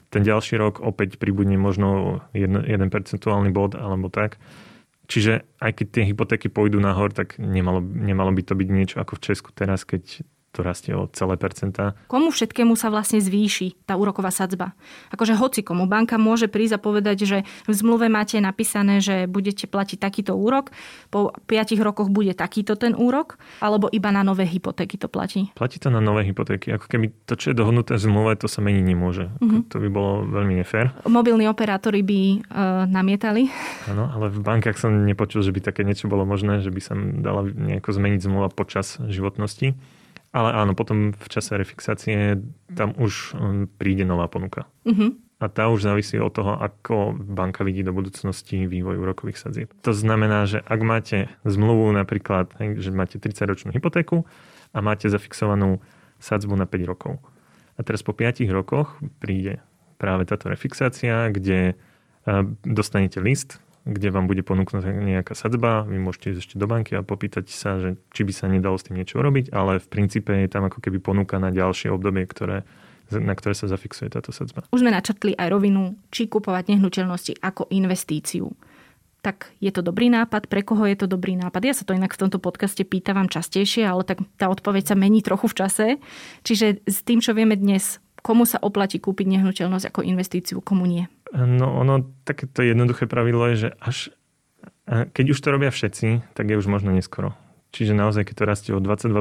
Ten 0.08 0.24
ďalší 0.24 0.56
rok 0.56 0.80
opäť 0.80 1.20
pribudne 1.20 1.61
možno 1.61 2.20
jeden, 2.32 2.64
jeden 2.64 2.88
percentuálny 2.88 3.52
bod 3.52 3.76
alebo 3.76 4.08
tak. 4.08 4.40
Čiže 5.08 5.44
aj 5.61 5.72
keď 5.72 5.87
tie 5.88 6.04
hypotéky 6.12 6.52
pôjdu 6.52 6.80
nahor, 6.84 7.12
tak 7.16 7.40
nemalo, 7.40 7.80
nemalo 7.80 8.28
by 8.32 8.42
to 8.44 8.52
byť 8.52 8.68
niečo 8.68 8.96
ako 9.00 9.16
v 9.16 9.24
Česku 9.24 9.50
teraz, 9.56 9.88
keď 9.88 10.20
to 10.58 10.66
rastie 10.66 10.90
o 10.90 11.06
celé 11.14 11.38
percentá. 11.38 11.94
Komu 12.10 12.34
všetkému 12.34 12.74
sa 12.74 12.90
vlastne 12.90 13.22
zvýši 13.22 13.86
tá 13.86 13.94
úroková 13.94 14.34
sadzba? 14.34 14.74
Akože 15.14 15.38
hoci 15.38 15.62
komu 15.62 15.86
banka 15.86 16.18
môže 16.18 16.50
prísť 16.50 16.82
a 16.82 16.82
povedať, 16.82 17.18
že 17.22 17.38
v 17.70 17.72
zmluve 17.72 18.10
máte 18.10 18.42
napísané, 18.42 18.98
že 18.98 19.30
budete 19.30 19.70
platiť 19.70 20.02
takýto 20.02 20.34
úrok, 20.34 20.74
po 21.14 21.30
5 21.46 21.78
rokoch 21.78 22.10
bude 22.10 22.34
takýto 22.34 22.74
ten 22.74 22.98
úrok, 22.98 23.38
alebo 23.62 23.86
iba 23.94 24.10
na 24.10 24.26
nové 24.26 24.42
hypotéky 24.50 24.98
to 24.98 25.06
platí? 25.06 25.54
Platí 25.54 25.78
to 25.78 25.94
na 25.94 26.02
nové 26.02 26.26
hypotéky. 26.26 26.74
Ako 26.74 26.90
keby 26.90 27.14
to, 27.30 27.38
čo 27.38 27.54
je 27.54 27.56
dohodnuté 27.56 27.94
v 27.94 28.02
zmluve, 28.02 28.34
to 28.34 28.50
sa 28.50 28.58
meniť 28.58 28.82
nemôže. 28.82 29.30
Uh-huh. 29.38 29.62
To 29.70 29.78
by 29.78 29.88
bolo 29.92 30.26
veľmi 30.26 30.58
nefér. 30.58 30.90
Mobilní 31.06 31.46
operátori 31.46 32.02
by 32.02 32.20
uh, 32.34 32.38
namietali. 32.90 33.46
Áno, 33.86 34.10
ale 34.10 34.34
v 34.34 34.42
bankách 34.42 34.74
som 34.74 34.90
nepočul, 35.06 35.46
že 35.46 35.54
by 35.54 35.60
také 35.62 35.86
niečo 35.86 36.10
bolo 36.10 36.26
možné, 36.26 36.58
že 36.64 36.74
by 36.74 36.80
sa 36.82 36.98
dala 36.98 37.46
nejako 37.46 37.94
zmeniť 37.94 38.20
zmluva 38.26 38.50
počas 38.50 38.98
životnosti. 38.98 39.78
Ale 40.38 40.55
áno, 40.55 40.79
potom 40.79 41.11
v 41.11 41.27
čase 41.27 41.59
refixácie 41.59 42.38
tam 42.79 42.94
už 42.94 43.35
um, 43.35 43.66
príde 43.66 44.07
nová 44.07 44.31
ponuka. 44.31 44.70
Uh-huh. 44.87 45.18
a 45.42 45.51
tá 45.51 45.66
už 45.66 45.83
závisí 45.83 46.14
od 46.18 46.31
toho, 46.31 46.55
ako 46.55 47.18
banka 47.18 47.66
vidí 47.66 47.83
do 47.83 47.90
budúcnosti 47.90 48.70
vývoj 48.70 49.03
úrokových 49.03 49.38
sadzieb. 49.38 49.68
To 49.83 49.90
znamená, 49.90 50.46
že 50.46 50.62
ak 50.62 50.81
máte 50.83 51.18
zmluvu 51.42 51.90
napríklad, 51.90 52.55
že 52.79 52.94
máte 52.94 53.18
30-ročnú 53.18 53.74
hypotéku 53.74 54.22
a 54.70 54.79
máte 54.79 55.11
zafixovanú 55.11 55.83
sadzbu 56.22 56.55
na 56.55 56.70
5 56.70 56.90
rokov. 56.90 57.18
A 57.79 57.83
teraz 57.83 58.07
po 58.07 58.14
5 58.14 58.46
rokoch 58.51 58.98
príde 59.18 59.59
práve 59.98 60.27
táto 60.27 60.51
refixácia, 60.51 61.31
kde 61.35 61.79
dostanete 62.66 63.22
list, 63.22 63.62
kde 63.88 64.12
vám 64.12 64.29
bude 64.29 64.44
ponúknutá 64.44 64.92
nejaká 64.92 65.33
sadzba, 65.33 65.88
vy 65.88 65.96
môžete 65.96 66.37
ísť 66.37 66.40
ešte 66.44 66.55
do 66.61 66.68
banky 66.68 66.92
a 66.92 67.01
popýtať 67.01 67.48
sa, 67.48 67.81
že 67.81 67.96
či 68.12 68.22
by 68.29 68.33
sa 68.37 68.46
nedalo 68.53 68.77
s 68.77 68.85
tým 68.85 69.01
niečo 69.01 69.24
robiť, 69.24 69.48
ale 69.57 69.81
v 69.81 69.88
princípe 69.88 70.29
je 70.31 70.48
tam 70.53 70.68
ako 70.68 70.85
keby 70.85 71.01
ponúka 71.01 71.40
na 71.40 71.48
ďalšie 71.48 71.88
obdobie, 71.88 72.29
ktoré 72.29 72.68
na 73.09 73.33
ktoré 73.33 73.57
sa 73.57 73.64
zafixuje 73.64 74.12
táto 74.12 74.37
sadzba. 74.37 74.68
Už 74.68 74.85
sme 74.85 74.92
načrtli 74.92 75.33
aj 75.33 75.48
rovinu, 75.48 75.96
či 76.12 76.29
kupovať 76.29 76.77
nehnuteľnosti 76.77 77.40
ako 77.40 77.72
investíciu. 77.72 78.53
Tak 79.24 79.51
je 79.59 79.72
to 79.72 79.81
dobrý 79.81 80.12
nápad? 80.12 80.46
Pre 80.46 80.62
koho 80.62 80.85
je 80.85 80.94
to 80.94 81.07
dobrý 81.09 81.35
nápad? 81.35 81.64
Ja 81.64 81.74
sa 81.74 81.88
to 81.88 81.96
inak 81.96 82.12
v 82.14 82.20
tomto 82.20 82.38
podcaste 82.38 82.85
pýtam 82.85 83.27
častejšie, 83.27 83.83
ale 83.88 84.05
tak 84.05 84.20
tá 84.37 84.46
odpoveď 84.53 84.92
sa 84.92 84.96
mení 84.96 85.24
trochu 85.24 85.48
v 85.48 85.57
čase. 85.59 85.87
Čiže 86.44 86.85
s 86.87 87.01
tým, 87.03 87.18
čo 87.18 87.35
vieme 87.35 87.57
dnes, 87.57 87.98
komu 88.28 88.44
sa 88.44 88.60
oplatí 88.60 89.00
kúpiť 89.00 89.40
nehnuteľnosť 89.40 89.88
ako 89.88 90.04
investíciu, 90.04 90.60
komu 90.60 90.84
nie? 90.84 91.08
No 91.32 91.80
ono, 91.80 92.04
takéto 92.28 92.60
jednoduché 92.60 93.08
pravidlo 93.08 93.48
je, 93.56 93.56
že 93.56 93.70
až 93.80 94.12
keď 94.88 95.32
už 95.32 95.38
to 95.40 95.48
robia 95.48 95.72
všetci, 95.72 96.36
tak 96.36 96.52
je 96.52 96.60
už 96.60 96.68
možno 96.68 96.92
neskoro. 96.92 97.32
Čiže 97.72 97.92
naozaj, 97.92 98.28
keď 98.28 98.34
to 98.36 98.44
rastie 98.44 98.72
o 98.72 98.80
22% 98.80 99.12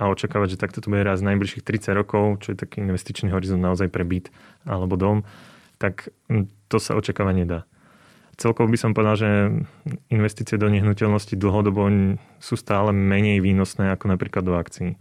a 0.00 0.02
očakávať, 0.08 0.56
že 0.56 0.60
takto 0.60 0.80
to 0.80 0.88
bude 0.88 1.04
raz 1.04 1.20
najbližších 1.20 1.60
30 1.60 1.92
rokov, 1.92 2.44
čo 2.44 2.52
je 2.52 2.60
taký 2.60 2.80
investičný 2.80 3.32
horizont 3.32 3.60
naozaj 3.60 3.92
pre 3.92 4.04
byt 4.04 4.32
alebo 4.64 4.96
dom, 4.96 5.28
tak 5.76 6.08
hm, 6.28 6.48
to 6.72 6.76
sa 6.80 6.96
očakávať 6.96 7.34
nedá. 7.36 7.60
Celkovo 8.36 8.68
by 8.68 8.76
som 8.80 8.92
povedal, 8.92 9.16
že 9.16 9.28
investície 10.12 10.60
do 10.60 10.68
nehnuteľnosti 10.68 11.40
dlhodobo 11.40 11.88
sú 12.36 12.54
stále 12.56 12.92
menej 12.92 13.40
výnosné 13.40 13.92
ako 13.96 14.12
napríklad 14.12 14.44
do 14.44 14.56
akcií. 14.60 14.96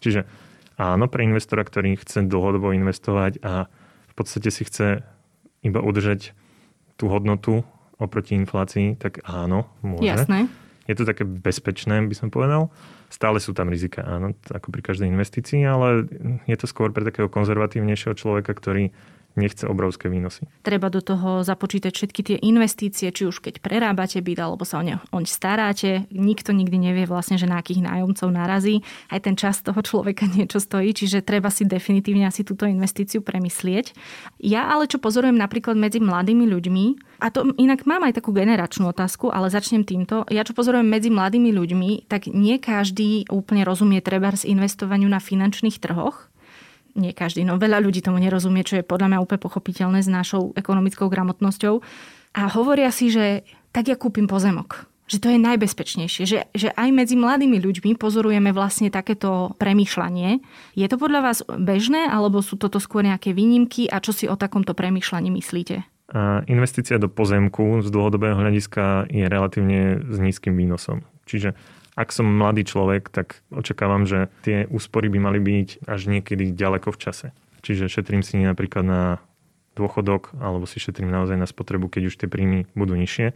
Čiže 0.00 0.28
áno, 0.76 1.08
pre 1.08 1.24
investora, 1.24 1.64
ktorý 1.64 1.96
chce 2.00 2.24
dlhodobo 2.24 2.72
investovať 2.72 3.40
a 3.44 3.68
v 4.08 4.14
podstate 4.16 4.48
si 4.48 4.64
chce 4.64 5.04
iba 5.60 5.80
udržať 5.82 6.32
tú 6.96 7.12
hodnotu 7.12 7.64
oproti 7.96 8.36
inflácii, 8.36 8.96
tak 8.96 9.24
áno, 9.24 9.68
môže. 9.80 10.08
Jasné 10.08 10.48
je 10.86 10.94
to 10.94 11.04
také 11.04 11.26
bezpečné, 11.26 11.98
by 12.06 12.14
som 12.14 12.28
povedal. 12.30 12.70
Stále 13.10 13.42
sú 13.42 13.54
tam 13.54 13.70
rizika, 13.70 14.06
áno, 14.06 14.34
ako 14.50 14.70
pri 14.70 14.82
každej 14.82 15.10
investícii, 15.10 15.62
ale 15.66 16.06
je 16.46 16.56
to 16.58 16.66
skôr 16.70 16.94
pre 16.94 17.02
takého 17.02 17.26
konzervatívnejšieho 17.26 18.14
človeka, 18.14 18.54
ktorý 18.54 18.94
nechce 19.36 19.68
obrovské 19.68 20.08
výnosy. 20.08 20.48
Treba 20.64 20.88
do 20.88 21.04
toho 21.04 21.44
započítať 21.44 21.92
všetky 21.92 22.20
tie 22.24 22.36
investície, 22.42 23.12
či 23.12 23.28
už 23.28 23.44
keď 23.44 23.60
prerábate 23.60 24.18
byt, 24.24 24.40
alebo 24.40 24.64
sa 24.64 24.80
o 24.80 24.84
ne 24.84 24.96
oň 25.12 25.24
staráte. 25.28 26.08
Nikto 26.10 26.56
nikdy 26.56 26.90
nevie 26.90 27.04
vlastne, 27.04 27.36
že 27.36 27.46
na 27.46 27.60
akých 27.60 27.84
nájomcov 27.84 28.28
narazí. 28.32 28.80
Aj 29.12 29.20
ten 29.20 29.36
čas 29.36 29.60
toho 29.60 29.78
človeka 29.84 30.26
niečo 30.36 30.58
stojí, 30.58 30.96
čiže 30.96 31.22
treba 31.22 31.52
si 31.52 31.68
definitívne 31.68 32.26
asi 32.26 32.42
túto 32.42 32.64
investíciu 32.64 33.20
premyslieť. 33.20 33.92
Ja 34.40 34.72
ale 34.72 34.88
čo 34.88 34.96
pozorujem 34.96 35.36
napríklad 35.36 35.76
medzi 35.76 36.00
mladými 36.00 36.48
ľuďmi, 36.48 36.84
a 37.16 37.32
to 37.32 37.48
inak 37.56 37.88
mám 37.88 38.04
aj 38.04 38.20
takú 38.20 38.28
generačnú 38.36 38.92
otázku, 38.92 39.32
ale 39.32 39.48
začnem 39.48 39.88
týmto. 39.88 40.28
Ja 40.28 40.44
čo 40.44 40.52
pozorujem 40.52 40.84
medzi 40.84 41.08
mladými 41.08 41.48
ľuďmi, 41.48 41.90
tak 42.12 42.28
nie 42.28 42.60
každý 42.60 43.24
úplne 43.32 43.64
rozumie 43.64 44.04
treba 44.04 44.28
z 44.36 44.52
investovaniu 44.52 45.08
na 45.08 45.16
finančných 45.16 45.80
trhoch 45.80 46.28
nie 46.96 47.12
každý, 47.12 47.44
no 47.44 47.60
veľa 47.60 47.84
ľudí 47.84 48.00
tomu 48.00 48.18
nerozumie, 48.18 48.64
čo 48.64 48.80
je 48.80 48.88
podľa 48.88 49.12
mňa 49.12 49.22
úplne 49.22 49.40
pochopiteľné 49.44 50.00
s 50.00 50.08
našou 50.08 50.56
ekonomickou 50.56 51.06
gramotnosťou. 51.06 51.84
A 52.36 52.42
hovoria 52.52 52.88
si, 52.92 53.12
že 53.12 53.44
tak 53.72 53.92
ja 53.92 53.96
kúpim 53.96 54.24
pozemok. 54.24 54.88
Že 55.06 55.18
to 55.22 55.28
je 55.30 55.38
najbezpečnejšie. 55.38 56.22
Že, 56.26 56.38
že 56.50 56.68
aj 56.74 56.88
medzi 56.90 57.14
mladými 57.14 57.62
ľuďmi 57.62 57.94
pozorujeme 57.94 58.50
vlastne 58.50 58.90
takéto 58.90 59.54
premýšľanie. 59.60 60.42
Je 60.74 60.86
to 60.90 60.98
podľa 60.98 61.20
vás 61.30 61.38
bežné, 61.46 62.10
alebo 62.10 62.42
sú 62.42 62.58
toto 62.58 62.82
skôr 62.82 63.06
nejaké 63.06 63.30
výnimky 63.30 63.86
a 63.86 64.02
čo 64.02 64.10
si 64.10 64.26
o 64.26 64.34
takomto 64.34 64.74
premýšľaní 64.74 65.30
myslíte? 65.30 65.86
A 66.10 66.42
investícia 66.50 66.98
do 66.98 67.06
pozemku 67.06 67.82
z 67.82 67.88
dlhodobého 67.90 68.38
hľadiska 68.38 69.10
je 69.10 69.26
relatívne 69.26 70.02
s 70.06 70.16
nízkym 70.18 70.54
výnosom. 70.54 71.06
Čiže 71.26 71.54
ak 71.96 72.12
som 72.12 72.28
mladý 72.28 72.68
človek, 72.68 73.08
tak 73.08 73.40
očakávam, 73.48 74.04
že 74.04 74.28
tie 74.44 74.68
úspory 74.68 75.08
by 75.08 75.18
mali 75.18 75.40
byť 75.40 75.88
až 75.88 76.00
niekedy 76.12 76.52
ďaleko 76.52 76.92
v 76.92 77.00
čase. 77.00 77.26
Čiže 77.64 77.88
šetrím 77.88 78.20
si 78.20 78.36
napríklad 78.38 78.84
na 78.84 79.02
dôchodok, 79.74 80.36
alebo 80.38 80.68
si 80.68 80.76
šetrím 80.76 81.08
naozaj 81.08 81.40
na 81.40 81.48
spotrebu, 81.48 81.88
keď 81.88 82.12
už 82.12 82.14
tie 82.20 82.28
príjmy 82.28 82.68
budú 82.76 82.96
nižšie. 82.96 83.32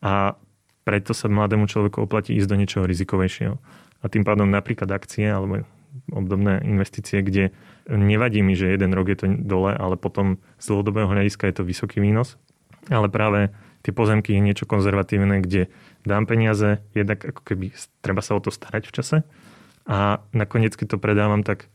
A 0.00 0.40
preto 0.88 1.12
sa 1.12 1.28
mladému 1.28 1.68
človeku 1.68 2.00
oplatí 2.00 2.32
ísť 2.32 2.48
do 2.48 2.56
niečoho 2.56 2.88
rizikovejšieho. 2.88 3.60
A 4.00 4.04
tým 4.08 4.24
pádom 4.24 4.48
napríklad 4.48 4.88
akcie 4.88 5.28
alebo 5.28 5.68
obdobné 6.08 6.64
investície, 6.64 7.20
kde 7.20 7.52
nevadí 7.88 8.40
mi, 8.40 8.56
že 8.56 8.72
jeden 8.72 8.96
rok 8.96 9.12
je 9.12 9.18
to 9.20 9.26
dole, 9.36 9.76
ale 9.76 10.00
potom 10.00 10.40
z 10.56 10.64
dlhodobého 10.72 11.08
hľadiska 11.12 11.44
je 11.48 11.54
to 11.60 11.68
vysoký 11.68 12.00
výnos. 12.00 12.40
Ale 12.88 13.12
práve 13.12 13.52
tie 13.82 13.92
pozemky 13.94 14.34
je 14.34 14.40
niečo 14.42 14.64
konzervatívne, 14.66 15.42
kde 15.42 15.70
dám 16.02 16.26
peniaze, 16.26 16.82
jednak 16.94 17.22
ako 17.22 17.42
keby 17.42 17.74
treba 18.02 18.22
sa 18.22 18.34
o 18.34 18.40
to 18.40 18.50
starať 18.50 18.88
v 18.88 18.94
čase 18.94 19.16
a 19.88 20.20
nakoniec, 20.36 20.76
keď 20.76 20.94
to 20.94 20.98
predávam, 21.00 21.40
tak 21.40 21.72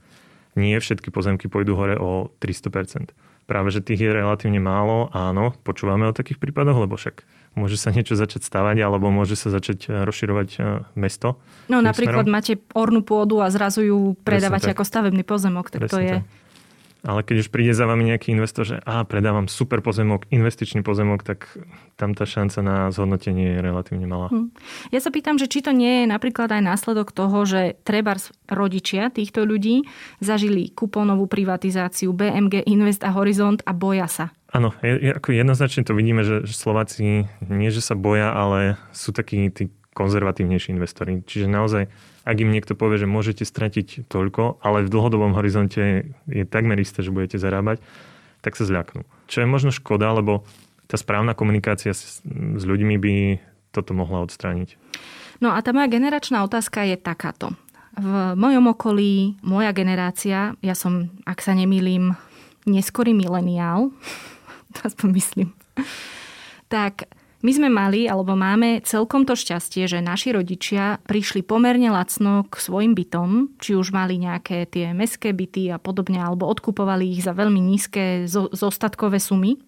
nie 0.54 0.78
všetky 0.78 1.10
pozemky 1.10 1.50
pôjdu 1.50 1.74
hore 1.74 1.98
o 1.98 2.30
300%. 2.38 3.10
Práve, 3.44 3.74
že 3.74 3.84
tých 3.84 4.00
je 4.00 4.12
relatívne 4.14 4.62
málo, 4.62 5.12
áno, 5.12 5.52
počúvame 5.66 6.08
o 6.08 6.16
takých 6.16 6.40
prípadoch, 6.40 6.88
lebo 6.88 6.96
však 6.96 7.26
môže 7.58 7.76
sa 7.76 7.92
niečo 7.92 8.16
začať 8.16 8.46
stavať, 8.46 8.80
alebo 8.80 9.12
môže 9.12 9.36
sa 9.36 9.50
začať 9.52 9.90
eh, 9.90 10.06
rozširovať 10.06 10.50
eh, 10.56 10.64
mesto. 10.96 11.42
No 11.68 11.82
napríklad 11.82 12.24
smerom. 12.24 12.38
máte 12.38 12.54
ornú 12.72 13.02
pôdu 13.02 13.42
a 13.44 13.50
zrazu 13.50 13.84
ju 13.84 14.00
predávate 14.24 14.72
ako 14.72 14.86
stavebný 14.86 15.26
pozemok, 15.26 15.74
tak 15.74 15.90
Presne 15.90 15.92
to 15.92 16.00
je... 16.00 16.16
Tak 16.22 16.43
ale 17.04 17.20
keď 17.28 17.44
už 17.44 17.52
príde 17.52 17.76
za 17.76 17.84
vami 17.84 18.08
nejaký 18.08 18.32
investor, 18.32 18.64
že 18.64 18.80
a 18.88 19.04
predávam 19.04 19.52
super 19.52 19.84
pozemok, 19.84 20.24
investičný 20.32 20.88
pozemok, 20.88 21.28
tak 21.28 21.52
tam 22.00 22.16
tá 22.16 22.24
šanca 22.24 22.60
na 22.64 22.78
zhodnotenie 22.96 23.54
je 23.54 23.60
relatívne 23.60 24.08
malá. 24.08 24.32
Hm. 24.32 24.56
Ja 24.96 25.04
sa 25.04 25.12
pýtam, 25.12 25.36
že 25.36 25.52
či 25.52 25.60
to 25.60 25.76
nie 25.76 26.04
je 26.04 26.06
napríklad 26.08 26.48
aj 26.48 26.64
následok 26.64 27.12
toho, 27.12 27.44
že 27.44 27.76
treba 27.84 28.16
rodičia 28.48 29.12
týchto 29.12 29.44
ľudí 29.44 29.84
zažili 30.24 30.72
kuponovú 30.72 31.28
privatizáciu 31.28 32.16
BMG, 32.16 32.64
Invest 32.72 33.04
a 33.04 33.12
Horizont 33.12 33.60
a 33.68 33.76
boja 33.76 34.08
sa. 34.08 34.32
Áno, 34.56 34.72
je, 34.80 35.12
ako 35.12 35.36
jednoznačne 35.36 35.84
to 35.84 35.98
vidíme, 35.98 36.24
že, 36.24 36.48
že 36.48 36.56
Slováci 36.56 37.28
nie, 37.44 37.70
že 37.74 37.84
sa 37.84 38.00
boja, 38.00 38.32
ale 38.32 38.80
sú 38.96 39.12
takí 39.12 39.52
tí 39.52 39.74
konzervatívnejší 39.92 40.72
investori. 40.72 41.22
Čiže 41.26 41.48
naozaj 41.52 41.84
ak 42.24 42.38
im 42.40 42.52
niekto 42.56 42.74
povie, 42.76 43.00
že 43.00 43.08
môžete 43.08 43.44
stratiť 43.44 44.08
toľko, 44.08 44.64
ale 44.64 44.88
v 44.88 44.92
dlhodobom 44.92 45.36
horizonte 45.36 46.08
je 46.28 46.44
takmer 46.48 46.80
isté, 46.80 47.04
že 47.04 47.12
budete 47.12 47.36
zarábať, 47.36 47.84
tak 48.40 48.56
sa 48.56 48.64
zľaknú. 48.64 49.04
Čo 49.28 49.44
je 49.44 49.48
možno 49.48 49.76
škoda, 49.76 50.12
lebo 50.16 50.48
tá 50.88 50.96
správna 50.96 51.36
komunikácia 51.36 51.92
s, 51.92 52.24
s 52.32 52.64
ľuďmi 52.64 52.96
by 53.00 53.14
toto 53.76 53.92
mohla 53.92 54.24
odstrániť. 54.24 54.80
No 55.44 55.52
a 55.52 55.60
tá 55.60 55.76
moja 55.76 55.92
generačná 55.92 56.46
otázka 56.48 56.88
je 56.88 56.96
takáto. 56.96 57.52
V 57.94 58.38
mojom 58.40 58.74
okolí, 58.74 59.38
moja 59.44 59.76
generácia, 59.76 60.56
ja 60.64 60.76
som, 60.76 61.12
ak 61.28 61.44
sa 61.44 61.54
nemýlim, 61.54 62.16
neskorý 62.64 63.12
mileniál, 63.12 63.92
aspoň 64.88 65.08
myslím, 65.18 65.50
tak 66.72 67.12
my 67.44 67.52
sme 67.52 67.68
mali, 67.68 68.08
alebo 68.08 68.40
máme 68.40 68.80
celkom 68.88 69.28
to 69.28 69.36
šťastie, 69.36 69.84
že 69.84 70.00
naši 70.00 70.32
rodičia 70.32 71.04
prišli 71.04 71.44
pomerne 71.44 71.92
lacno 71.92 72.48
k 72.48 72.56
svojim 72.56 72.96
bytom, 72.96 73.60
či 73.60 73.76
už 73.76 73.92
mali 73.92 74.16
nejaké 74.16 74.64
tie 74.64 74.96
meské 74.96 75.36
byty 75.36 75.68
a 75.68 75.78
podobne, 75.78 76.24
alebo 76.24 76.48
odkupovali 76.48 77.12
ich 77.12 77.22
za 77.28 77.36
veľmi 77.36 77.60
nízke 77.60 78.32
zostatkové 78.32 79.20
sumy. 79.20 79.60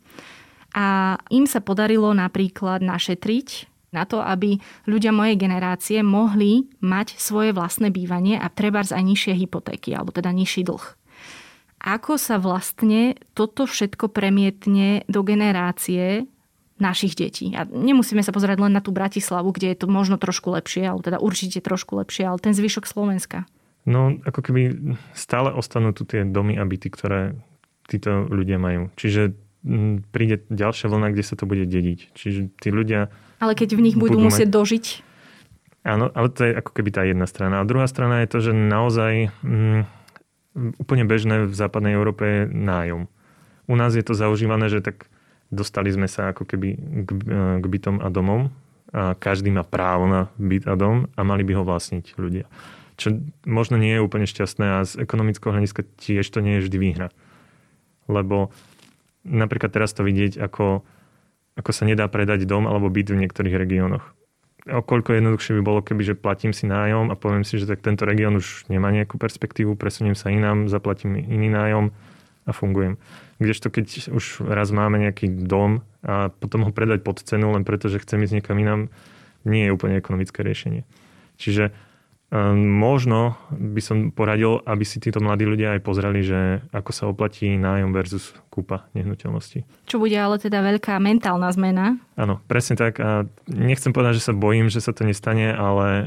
A 0.71 1.19
im 1.27 1.43
sa 1.43 1.59
podarilo 1.59 2.15
napríklad 2.15 2.79
našetriť 2.79 3.67
na 3.91 4.07
to, 4.07 4.23
aby 4.23 4.59
ľudia 4.87 5.11
mojej 5.11 5.35
generácie 5.35 5.99
mohli 5.99 6.67
mať 6.79 7.19
svoje 7.19 7.51
vlastné 7.51 7.91
bývanie 7.91 8.39
a 8.39 8.47
trebárs 8.47 8.95
aj 8.95 9.03
nižšie 9.03 9.35
hypotéky, 9.35 9.91
alebo 9.91 10.15
teda 10.15 10.31
nižší 10.31 10.63
dlh 10.63 10.95
ako 11.85 12.17
sa 12.17 12.41
vlastne 12.41 13.13
toto 13.37 13.69
všetko 13.69 14.09
premietne 14.09 15.05
do 15.05 15.21
generácie 15.21 16.25
našich 16.75 17.15
detí. 17.15 17.55
A 17.55 17.63
nemusíme 17.63 18.19
sa 18.19 18.35
pozerať 18.35 18.59
len 18.59 18.75
na 18.75 18.83
tú 18.83 18.91
Bratislavu, 18.91 19.51
kde 19.55 19.71
je 19.71 19.77
to 19.83 19.87
možno 19.87 20.19
trošku 20.19 20.51
lepšie, 20.51 20.83
ale 20.83 20.99
teda 20.99 21.17
určite 21.23 21.63
trošku 21.63 21.95
lepšie, 21.95 22.27
ale 22.27 22.37
ten 22.41 22.51
zvyšok 22.51 22.83
Slovenska. 22.83 23.47
No, 23.87 24.17
ako 24.25 24.41
keby 24.41 24.61
stále 25.15 25.53
ostanú 25.53 25.95
tu 25.95 26.03
tie 26.03 26.25
domy 26.25 26.57
a 26.59 26.65
byty, 26.65 26.89
ktoré 26.91 27.37
títo 27.85 28.25
ľudia 28.27 28.57
majú. 28.57 28.91
Čiže 28.97 29.37
príde 30.11 30.45
ďalšia 30.49 30.89
vlna, 30.89 31.13
kde 31.13 31.23
sa 31.25 31.37
to 31.37 31.45
bude 31.47 31.65
dediť. 31.65 31.99
Čiže 32.13 32.39
tí 32.59 32.69
ľudia... 32.73 33.13
Ale 33.39 33.53
keď 33.53 33.77
v 33.77 33.81
nich 33.81 33.95
budú, 33.97 34.17
budú 34.17 34.29
musieť 34.29 34.49
mať... 34.49 34.57
dožiť? 34.57 34.85
Áno, 35.85 36.09
ale 36.11 36.27
to 36.33 36.49
je 36.49 36.51
ako 36.53 36.71
keby 36.73 36.89
tá 36.89 37.01
jedna 37.05 37.29
strana. 37.29 37.61
A 37.61 37.67
druhá 37.67 37.85
strana 37.85 38.25
je 38.25 38.29
to, 38.29 38.37
že 38.41 38.51
naozaj 38.57 39.29
mm, 39.45 39.85
úplne 40.81 41.05
bežné 41.05 41.45
v 41.45 41.53
západnej 41.53 41.93
Európe 41.93 42.25
je 42.25 42.41
nájom 42.49 43.05
U 43.65 43.75
nás 43.75 43.97
je 43.97 44.05
to 44.05 44.13
zaužívané, 44.13 44.69
že 44.69 44.81
tak 44.81 45.09
dostali 45.49 45.89
sme 45.93 46.09
sa 46.09 46.33
ako 46.33 46.43
keby 46.45 46.69
k, 47.05 47.09
k 47.61 47.65
bytom 47.65 48.01
a 48.01 48.07
domom 48.09 48.49
a 48.95 49.13
každý 49.17 49.51
má 49.51 49.65
právo 49.65 50.07
na 50.07 50.31
byt 50.39 50.65
a 50.69 50.73
dom 50.79 51.11
a 51.13 51.21
mali 51.25 51.43
by 51.43 51.59
ho 51.59 51.63
vlastniť 51.67 52.15
ľudia. 52.15 52.45
Čo 52.95 53.19
možno 53.43 53.75
nie 53.75 53.91
je 53.97 54.05
úplne 54.05 54.23
šťastné 54.23 54.65
a 54.65 54.77
z 54.87 55.03
ekonomického 55.03 55.51
hľadiska 55.51 55.83
tiež 55.99 56.23
to 56.31 56.39
nie 56.39 56.59
je 56.59 56.69
vždy 56.69 56.77
výhra. 56.79 57.07
Lebo 58.07 58.55
napríklad 59.27 59.73
teraz 59.73 59.91
to 59.91 60.05
vidieť, 60.05 60.39
ako, 60.39 60.85
ako 61.59 61.71
sa 61.75 61.83
nedá 61.83 62.07
predať 62.07 62.47
dom 62.47 62.69
alebo 62.69 62.87
byt 62.87 63.11
v 63.11 63.21
niektorých 63.27 63.59
regiónoch 63.59 64.15
o 64.65 64.81
koľko 64.81 65.13
jednoduchšie 65.13 65.61
by 65.61 65.61
bolo, 65.61 65.79
keby 65.85 66.01
že 66.01 66.15
platím 66.17 66.49
si 66.49 66.65
nájom 66.65 67.13
a 67.13 67.15
poviem 67.15 67.45
si, 67.45 67.61
že 67.61 67.69
tak 67.69 67.85
tento 67.85 68.01
región 68.01 68.33
už 68.33 68.65
nemá 68.65 68.89
nejakú 68.89 69.21
perspektívu, 69.21 69.77
presuniem 69.77 70.17
sa 70.17 70.33
inám, 70.33 70.65
zaplatím 70.73 71.21
iný 71.21 71.53
nájom 71.53 71.93
a 72.49 72.51
fungujem. 72.51 72.97
Kdežto 73.37 73.67
keď 73.67 74.15
už 74.15 74.47
raz 74.47 74.71
máme 74.71 75.01
nejaký 75.01 75.27
dom 75.27 75.83
a 76.05 76.31
potom 76.31 76.63
ho 76.63 76.71
predať 76.71 77.03
pod 77.03 77.19
cenu 77.19 77.51
len 77.51 77.67
preto, 77.67 77.91
že 77.91 77.99
chcem 77.99 78.23
ísť 78.23 78.39
niekam 78.39 78.55
inám, 78.55 78.81
nie 79.43 79.67
je 79.67 79.73
úplne 79.75 79.99
ekonomické 79.99 80.41
riešenie. 80.41 80.87
Čiže 81.35 81.75
Ehm, 82.33 82.67
možno 82.67 83.37
by 83.53 83.81
som 83.85 83.97
poradil, 84.09 84.57
aby 84.65 84.81
si 84.81 84.97
títo 84.97 85.21
mladí 85.21 85.45
ľudia 85.45 85.77
aj 85.77 85.81
pozreli, 85.85 86.25
že 86.25 86.65
ako 86.73 86.91
sa 86.91 87.03
oplatí 87.05 87.53
nájom 87.53 87.93
versus 87.93 88.33
kúpa 88.49 88.89
nehnuteľnosti. 88.97 89.61
Čo 89.85 90.01
bude 90.01 90.17
ale 90.17 90.41
teda 90.41 90.65
veľká 90.65 90.97
mentálna 90.97 91.53
zmena. 91.53 92.01
Áno, 92.17 92.41
presne 92.49 92.81
tak. 92.81 92.97
A 92.97 93.29
nechcem 93.45 93.93
povedať, 93.93 94.17
že 94.17 94.25
sa 94.27 94.33
bojím, 94.33 94.73
že 94.73 94.81
sa 94.81 94.91
to 94.91 95.05
nestane, 95.05 95.53
ale 95.53 95.87
ehm, 96.01 96.05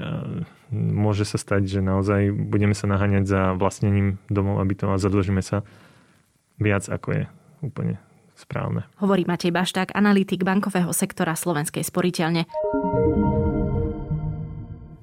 môže 0.75 1.23
sa 1.23 1.39
stať, 1.39 1.65
že 1.65 1.81
naozaj 1.81 2.35
budeme 2.35 2.75
sa 2.75 2.91
naháňať 2.91 3.25
za 3.25 3.43
vlastnením 3.55 4.19
domov 4.27 4.59
a 4.59 4.67
bytov 4.67 4.93
a 4.93 5.01
zadlžíme 5.01 5.41
sa 5.41 5.63
viac, 6.59 6.87
ako 6.91 7.09
je 7.15 7.23
úplne 7.65 7.97
správne. 8.39 8.87
Hovorí 9.03 9.27
Matej 9.27 9.51
Bašták, 9.51 9.95
analytik 9.99 10.47
bankového 10.47 10.95
sektora 10.95 11.35
Slovenskej 11.35 11.83
sporiteľne. 11.83 12.47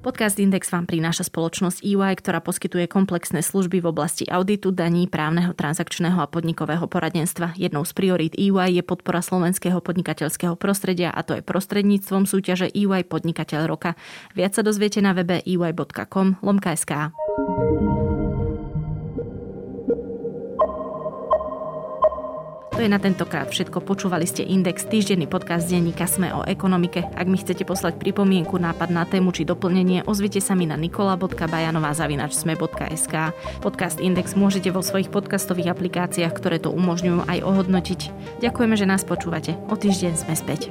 Podcast 0.05 0.37
Index 0.37 0.69
vám 0.69 0.85
prináša 0.85 1.25
spoločnosť 1.25 1.81
EY, 1.81 2.21
ktorá 2.21 2.37
poskytuje 2.37 2.85
komplexné 2.85 3.41
služby 3.41 3.81
v 3.81 3.89
oblasti 3.89 4.29
auditu, 4.29 4.69
daní, 4.69 5.09
právneho, 5.09 5.57
transakčného 5.57 6.21
a 6.21 6.29
podnikového 6.29 6.85
poradenstva. 6.85 7.57
Jednou 7.57 7.81
z 7.89 7.91
priorít 7.97 8.37
EY 8.37 8.77
je 8.77 8.83
podpora 8.85 9.25
slovenského 9.25 9.81
podnikateľského 9.81 10.53
prostredia 10.61 11.09
a 11.09 11.25
to 11.25 11.33
je 11.33 11.41
prostredníctvom 11.41 12.29
súťaže 12.29 12.69
EY 12.69 13.09
Podnikateľ 13.09 13.65
roka. 13.65 13.97
Viac 14.37 14.53
sa 14.53 14.61
dozviete 14.61 15.01
na 15.01 15.17
webe 15.17 15.41
ey.com 15.41 16.37
lomka.sk. 16.45 17.09
To 22.75 22.83
je 22.83 22.91
na 22.91 22.99
tentokrát 22.99 23.47
všetko. 23.47 23.87
Počúvali 23.87 24.27
ste 24.27 24.43
Index, 24.43 24.83
týždenný 24.91 25.31
podcast 25.31 25.71
denníka 25.71 26.11
Sme 26.11 26.35
o 26.35 26.43
ekonomike. 26.43 27.07
Ak 27.15 27.23
mi 27.23 27.39
chcete 27.39 27.63
poslať 27.63 27.95
pripomienku, 27.95 28.59
nápad 28.59 28.91
na 28.91 29.07
tému 29.07 29.31
či 29.31 29.47
doplnenie, 29.47 30.03
ozvite 30.03 30.43
sa 30.43 30.59
mi 30.59 30.67
na 30.67 30.75
nikola.bajanová.sme.sk. 30.75 33.15
Podcast 33.63 34.03
Index 34.03 34.35
môžete 34.35 34.75
vo 34.75 34.83
svojich 34.83 35.07
podcastových 35.07 35.71
aplikáciách, 35.71 36.35
ktoré 36.35 36.59
to 36.59 36.67
umožňujú, 36.75 37.23
aj 37.23 37.47
ohodnotiť. 37.47 38.11
Ďakujeme, 38.43 38.75
že 38.75 38.83
nás 38.83 39.07
počúvate. 39.07 39.55
O 39.71 39.79
týždeň 39.79 40.19
sme 40.19 40.35
späť. 40.35 40.67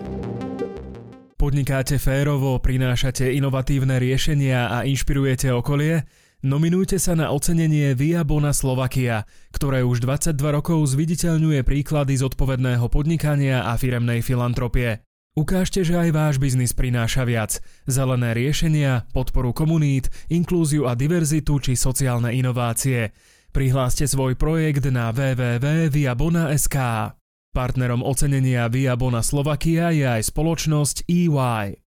Podnikáte 1.41 1.97
férovo, 1.97 2.61
prinášate 2.61 3.33
inovatívne 3.33 3.97
riešenia 3.97 4.69
a 4.69 4.85
inšpirujete 4.85 5.57
okolie? 5.57 6.05
Nominujte 6.45 7.01
sa 7.01 7.17
na 7.17 7.33
ocenenie 7.33 7.97
Via 7.97 8.21
Bona 8.21 8.53
Slovakia, 8.53 9.25
ktoré 9.49 9.81
už 9.81 10.05
22 10.05 10.37
rokov 10.53 10.77
zviditeľňuje 10.93 11.65
príklady 11.65 12.21
zodpovedného 12.21 12.85
podnikania 12.93 13.65
a 13.65 13.81
firemnej 13.81 14.21
filantropie. 14.21 15.01
Ukážte, 15.41 15.81
že 15.89 15.97
aj 15.97 16.13
váš 16.13 16.37
biznis 16.37 16.77
prináša 16.77 17.25
viac. 17.25 17.65
Zelené 17.89 18.37
riešenia, 18.37 19.09
podporu 19.17 19.57
komunít, 19.57 20.13
inklúziu 20.29 20.85
a 20.85 20.93
diverzitu 20.93 21.57
či 21.65 21.81
sociálne 21.81 22.37
inovácie. 22.37 23.17
Prihláste 23.49 24.05
svoj 24.05 24.37
projekt 24.37 24.85
na 24.93 25.17
www.viabona.sk. 25.17 26.77
Partnerom 27.57 28.05
ocenenia 28.05 28.69
Via 28.69 29.01
Bona 29.01 29.25
Slovakia 29.25 29.97
je 29.97 30.05
aj 30.05 30.29
spoločnosť 30.29 31.09
EY. 31.09 31.84